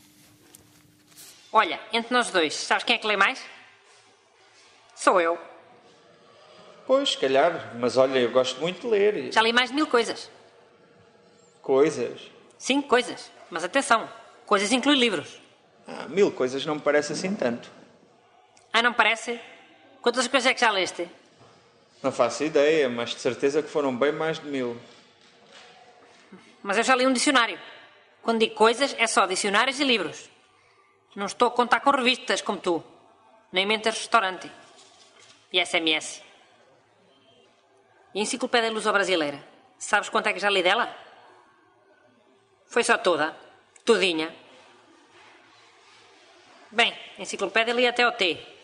Olha, 1.52 1.80
entre 1.92 2.12
nós 2.12 2.30
dois, 2.30 2.54
sabes 2.54 2.84
quem 2.84 2.96
é 2.96 2.98
que 2.98 3.06
lê 3.06 3.16
mais? 3.16 3.40
Sou 4.94 5.20
eu. 5.20 5.38
Pois, 6.86 7.10
se 7.12 7.18
calhar, 7.18 7.74
mas 7.80 7.96
olha, 7.96 8.18
eu 8.18 8.30
gosto 8.30 8.60
muito 8.60 8.82
de 8.82 8.86
ler. 8.88 9.32
Já 9.32 9.40
li 9.42 9.52
mais 9.52 9.70
de 9.70 9.74
mil 9.74 9.86
coisas. 9.86 10.30
Coisas. 11.62 12.20
Sim, 12.58 12.82
coisas. 12.82 13.30
Mas 13.50 13.64
atenção, 13.64 14.08
coisas 14.44 14.70
inclui 14.70 14.96
livros. 14.96 15.40
Ah, 15.86 16.06
mil 16.08 16.30
coisas 16.30 16.64
não 16.66 16.74
me 16.76 16.80
parece 16.80 17.12
assim 17.12 17.34
tanto. 17.34 17.70
Ah, 18.72 18.82
não 18.82 18.92
parece? 18.92 19.40
Quantas 20.06 20.28
coisas 20.28 20.48
é 20.48 20.54
que 20.54 20.60
já 20.60 20.70
leste? 20.70 21.10
Não 22.00 22.12
faço 22.12 22.44
ideia, 22.44 22.88
mas 22.88 23.10
de 23.10 23.18
certeza 23.18 23.60
que 23.60 23.68
foram 23.68 23.92
bem 23.96 24.12
mais 24.12 24.38
de 24.38 24.46
mil. 24.46 24.80
Mas 26.62 26.78
eu 26.78 26.84
já 26.84 26.94
li 26.94 27.04
um 27.04 27.12
dicionário. 27.12 27.58
Quando 28.22 28.38
digo 28.38 28.54
coisas, 28.54 28.94
é 28.98 29.08
só 29.08 29.26
dicionários 29.26 29.80
e 29.80 29.84
livros. 29.84 30.30
Não 31.16 31.26
estou 31.26 31.48
a 31.48 31.50
contar 31.50 31.80
com 31.80 31.90
revistas 31.90 32.40
como 32.40 32.60
tu. 32.60 32.84
Nem 33.50 33.66
mentas 33.66 33.98
restaurante. 33.98 34.48
E 35.52 35.66
SMS. 35.66 36.22
E 38.14 38.20
Enciclopédia 38.20 38.70
Luso-Brasileira. 38.70 39.44
Sabes 39.76 40.08
quanto 40.08 40.28
é 40.28 40.32
que 40.32 40.38
já 40.38 40.48
li 40.48 40.62
dela? 40.62 40.88
Foi 42.66 42.84
só 42.84 42.96
toda. 42.96 43.36
Tudinha. 43.84 44.32
Bem, 46.70 46.96
enciclopédia 47.18 47.74
li 47.74 47.88
até 47.88 48.06
o 48.06 48.12
T. 48.12 48.54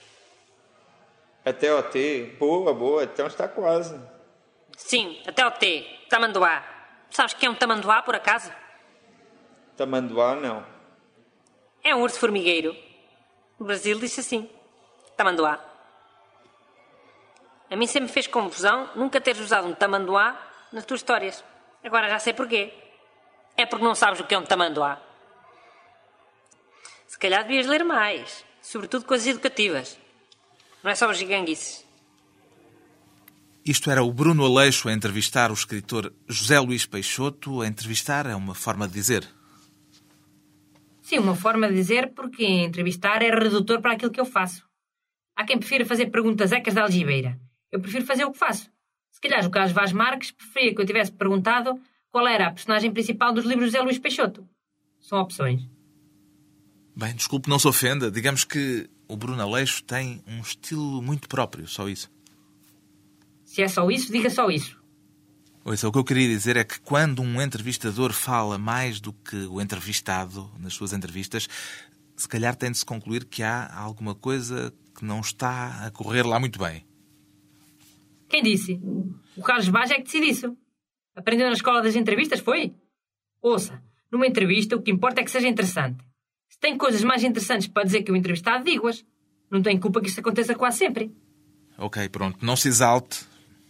Até 1.45 1.71
ao 1.71 1.83
T. 1.83 2.37
Boa, 2.39 2.73
boa, 2.73 3.03
então 3.05 3.27
está 3.27 3.49
quase. 3.49 4.01
Sim, 4.77 5.21
até 5.27 5.45
o 5.47 5.51
T. 5.51 5.85
Tamanduá. 6.09 6.65
Sabes 7.11 7.35
que 7.35 7.45
é 7.45 7.51
um 7.51 7.55
tamanduá, 7.55 8.03
por 8.03 8.15
acaso? 8.15 8.53
Tamanduá, 9.77 10.37
não. 10.37 10.65
É 11.83 11.95
um 11.95 12.03
urso 12.03 12.19
formigueiro. 12.19 12.77
O 13.59 13.65
Brasil 13.65 13.99
disse 13.99 14.21
assim. 14.21 14.49
Tamanduá. 15.17 15.59
A 17.69 17.77
mim 17.77 17.87
sempre 17.87 18.09
me 18.09 18.13
fez 18.13 18.27
confusão 18.27 18.91
nunca 18.95 19.21
teres 19.21 19.41
usado 19.41 19.67
um 19.67 19.75
tamanduá 19.75 20.37
nas 20.73 20.85
tuas 20.85 21.01
histórias. 21.01 21.43
Agora 21.83 22.09
já 22.09 22.19
sei 22.19 22.33
porquê. 22.33 22.73
É 23.57 23.67
porque 23.67 23.85
não 23.85 23.95
sabes 23.95 24.21
o 24.21 24.25
que 24.25 24.35
é 24.35 24.39
um 24.39 24.45
tamanduá. 24.45 25.01
Se 27.07 27.19
calhar 27.19 27.43
devias 27.43 27.67
ler 27.67 27.85
mais. 27.85 28.45
Sobretudo 28.61 29.05
coisas 29.05 29.27
educativas. 29.27 29.99
Não 30.83 30.91
é 30.91 30.95
só 30.95 31.11
os 31.11 31.17
giganguices. 31.17 31.85
Isto 33.65 33.91
era 33.91 34.03
o 34.03 34.13
Bruno 34.13 34.45
Aleixo 34.45 34.89
a 34.89 34.93
entrevistar 34.93 35.51
o 35.51 35.55
escritor 35.55 36.13
José 36.29 36.59
Luís 36.59 36.85
Peixoto. 36.85 37.63
A 37.63 37.69
entrevistar 37.69 38.27
é 38.27 38.35
uma 38.35 38.55
forma 38.55 38.89
de 38.89 38.95
dizer. 38.95 39.29
Sim, 41.01 41.19
uma 41.19 41.37
forma 41.37 41.69
de 41.69 41.75
dizer 41.75 42.13
porque 42.13 42.45
entrevistar 42.45 43.23
é 43.23 43.31
redutor 43.31 43.81
para 43.81 43.93
aquilo 43.93 44.11
que 44.11 44.21
eu 44.21 44.25
faço. 44.25 44.67
Há 45.37 45.45
quem 45.45 45.59
prefira 45.59 45.87
fazer 45.87 46.07
perguntas 46.07 46.51
ecas 46.51 46.75
da 46.75 46.83
algibeira. 46.83 47.39
Eu 47.71 47.81
prefiro 47.81 48.05
fazer 48.05 48.25
o 48.25 48.33
que 48.33 48.39
faço. 48.39 48.69
Se 49.13 49.21
calhar 49.21 49.47
o 49.47 49.51
Carlos 49.51 49.73
Vaz 49.73 49.93
Marques 49.93 50.33
preferia 50.33 50.75
que 50.75 50.81
eu 50.81 50.87
tivesse 50.87 51.13
perguntado 51.13 51.81
qual 52.11 52.27
era 52.27 52.49
a 52.49 52.53
personagem 52.53 52.93
principal 52.93 53.33
dos 53.33 53.45
livros 53.45 53.67
de 53.67 53.73
José 53.73 53.83
Luís 53.83 53.99
Peixoto. 53.99 54.47
São 55.01 55.21
opções. 55.21 55.63
Bem, 56.97 57.15
desculpe, 57.15 57.49
não 57.49 57.59
se 57.59 57.69
ofenda. 57.69 58.11
Digamos 58.11 58.45
que 58.45 58.91
o 59.13 59.17
Bruno 59.17 59.43
Aleixo 59.43 59.85
tem 59.85 60.23
um 60.27 60.41
estilo 60.41 61.03
muito 61.03 61.29
próprio, 61.29 61.69
só 61.69 61.87
isso. 61.87 62.11
Se 63.45 63.63
é 63.63 63.69
só 63.69 63.91
isso, 63.91 64.11
diga 64.11 64.31
só 64.31 64.49
isso. 64.51 64.81
Ouça, 65.63 65.87
o 65.87 65.93
que 65.93 65.99
eu 65.99 66.05
queria 66.05 66.27
dizer 66.27 66.57
é 66.57 66.65
que 66.65 66.81
quando 66.81 67.21
um 67.21 67.41
entrevistador 67.41 68.13
fala 68.13 68.57
mais 68.57 69.01
do 69.01 69.13
que 69.13 69.37
o 69.47 69.61
entrevistado 69.61 70.51
nas 70.59 70.73
suas 70.73 70.95
entrevistas, 70.95 71.47
se 72.17 72.27
calhar 72.27 72.57
tem 72.57 72.71
de 72.71 72.79
se 72.79 72.87
concluir 72.87 73.27
que 73.27 73.43
há 73.43 73.71
alguma 73.75 74.15
coisa 74.15 74.73
que 74.97 75.05
não 75.05 75.21
está 75.21 75.87
a 75.87 75.91
correr 75.91 76.23
lá 76.23 76.41
muito 76.41 76.59
bem. 76.59 76.85
Quem 78.29 78.43
disse? 78.43 78.81
O 79.37 79.43
Carlos 79.43 79.69
Vaz 79.69 79.91
é 79.91 79.97
que 79.97 80.05
decide 80.05 80.31
isso. 80.31 80.57
Aprendeu 81.15 81.47
na 81.47 81.53
escola 81.53 81.83
das 81.83 81.95
entrevistas, 81.95 82.41
foi? 82.41 82.75
Ouça, 83.43 83.83
numa 84.11 84.27
entrevista 84.27 84.75
o 84.75 84.83
que 84.83 84.91
importa 84.91 85.21
é 85.21 85.25
que 85.25 85.31
seja 85.31 85.49
interessante. 85.49 86.03
Tem 86.63 86.79
coisas 86.79 87.03
mais 87.03 87.25
interessantes 87.25 87.67
para 87.67 87.83
dizer 87.83 88.05
que 88.05 88.13
o 88.13 88.17
entrevistado, 88.17 88.65
digo-as. 88.65 89.05
Não 89.51 89.61
tem 89.61 89.77
culpa 89.81 90.01
que 90.01 90.07
isso 90.07 90.21
aconteça 90.21 90.55
quase 90.55 90.79
sempre. 90.79 91.13
Ok, 91.77 92.09
pronto, 92.09 92.39
não 92.41 92.55
se 92.55 92.69
exalte. 92.69 93.27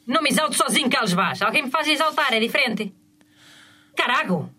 Não 0.07 0.23
me 0.23 0.29
exalto 0.29 0.55
sozinho, 0.55 0.91
Carlos 0.91 1.15
Vaz. 1.15 1.41
Alguém 1.41 1.63
me 1.65 1.71
faz 1.71 1.89
exaltar, 1.89 2.35
é 2.35 2.39
diferente. 2.39 2.95
Carago! 3.97 4.53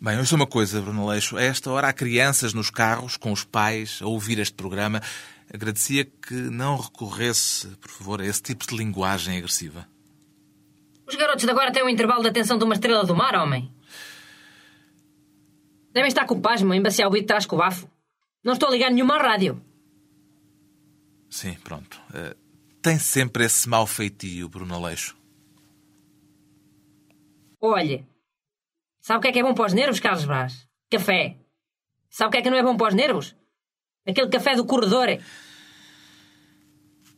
Bem, 0.00 0.16
ouça 0.16 0.34
uma 0.34 0.46
coisa, 0.46 0.80
Bruno 0.80 1.02
Aleixo. 1.02 1.36
A 1.36 1.42
esta 1.42 1.70
hora 1.70 1.88
há 1.88 1.92
crianças 1.92 2.54
nos 2.54 2.70
carros 2.70 3.18
com 3.18 3.32
os 3.32 3.44
pais 3.44 3.98
a 4.00 4.06
ouvir 4.06 4.38
este 4.38 4.54
programa. 4.54 5.02
Agradecia 5.52 6.06
que 6.06 6.34
não 6.34 6.78
recorresse, 6.78 7.68
por 7.80 7.90
favor, 7.90 8.20
a 8.22 8.26
esse 8.26 8.42
tipo 8.42 8.66
de 8.66 8.74
linguagem 8.76 9.36
agressiva. 9.36 9.86
Os 11.06 11.16
garotos 11.16 11.44
de 11.44 11.50
agora 11.50 11.70
têm 11.70 11.84
um 11.84 11.88
intervalo 11.88 12.22
de 12.22 12.28
atenção 12.28 12.56
de 12.56 12.64
uma 12.64 12.74
estrela 12.74 13.04
do 13.04 13.14
mar, 13.14 13.34
homem. 13.34 13.70
Devem 15.98 16.10
estar 16.10 16.26
com 16.26 16.34
o 16.36 16.40
pasmo, 16.40 16.72
embaciar 16.72 17.08
o 17.08 17.10
bico 17.10 17.26
trás 17.26 17.44
com 17.44 17.56
o 17.56 17.58
bafo. 17.58 17.90
Não 18.44 18.52
estou 18.52 18.68
a 18.68 18.70
ligar 18.70 18.88
nenhuma 18.88 19.16
à 19.16 19.18
rádio. 19.20 19.60
Sim, 21.28 21.54
pronto. 21.64 22.00
Eh, 22.14 22.36
tem 22.80 23.00
sempre 23.00 23.44
esse 23.44 23.68
mau 23.68 23.84
feitio, 23.84 24.48
Bruno 24.48 24.76
Aleixo. 24.76 25.18
Olhe, 27.60 28.06
Sabe 29.00 29.18
o 29.18 29.22
que 29.22 29.28
é 29.28 29.32
que 29.32 29.38
é 29.40 29.42
bom 29.42 29.54
para 29.54 29.66
os 29.66 29.72
nervos, 29.72 29.98
Carlos 29.98 30.24
Brás? 30.24 30.68
Café. 30.88 31.36
Sabe 32.08 32.28
o 32.28 32.30
que 32.30 32.36
é 32.36 32.42
que 32.42 32.50
não 32.50 32.58
é 32.58 32.62
bom 32.62 32.76
para 32.76 32.90
os 32.90 32.94
nervos? 32.94 33.34
Aquele 34.06 34.28
café 34.28 34.54
do 34.54 34.64
corredor. 34.64 35.08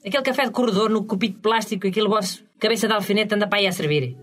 Aquele 0.06 0.22
café 0.22 0.46
de 0.46 0.52
corredor 0.52 0.88
no 0.88 1.04
copito 1.04 1.34
de 1.34 1.42
plástico 1.42 1.86
e 1.86 1.90
aquele 1.90 2.08
vosso 2.08 2.42
cabeça 2.58 2.88
de 2.88 2.94
alfinete 2.94 3.34
anda 3.34 3.46
para 3.46 3.58
aí 3.58 3.66
a 3.66 3.72
servir. 3.72 4.16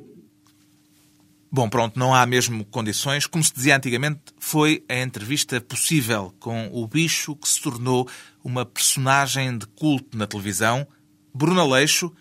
Bom, 1.52 1.70
pronto, 1.70 1.98
não 1.98 2.14
há 2.14 2.26
mesmo 2.26 2.66
condições. 2.66 3.26
Como 3.26 3.44
se 3.44 3.54
dizia 3.54 3.78
antigamente, 3.78 4.20
foi 4.38 4.84
a 4.90 5.02
entrevista 5.02 5.62
possível 5.62 6.34
com 6.40 6.70
o 6.74 6.86
bicho 6.88 7.36
que 7.36 7.48
se 7.48 7.62
tornou 7.62 8.08
uma 8.44 8.66
personagem 8.66 9.58
de 9.58 9.66
culto 9.68 10.18
na 10.18 10.28
televisão, 10.28 10.86
Bruno 11.34 11.62
Aleixo, 11.62 12.12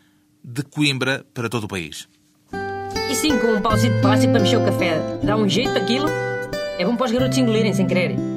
de 0.44 0.62
Coimbra 0.62 1.26
para 1.34 1.48
todo 1.48 1.64
o 1.64 1.68
país. 1.68 2.08
E 3.10 3.14
sim, 3.14 3.36
com 3.38 3.54
um 3.54 3.60
pauzinho 3.60 3.94
de 3.94 4.00
plástico 4.00 4.32
para 4.32 4.42
mexer 4.42 4.56
o 4.56 4.64
café. 4.64 5.00
Dá 5.22 5.36
um 5.36 5.48
jeito 5.48 5.76
aquilo. 5.76 6.08
É 6.78 6.84
bom 6.84 6.96
para 6.96 7.06
os 7.06 7.12
garotos 7.12 7.38
engolirem 7.38 7.72
sem 7.72 7.86
querer. 7.86 8.35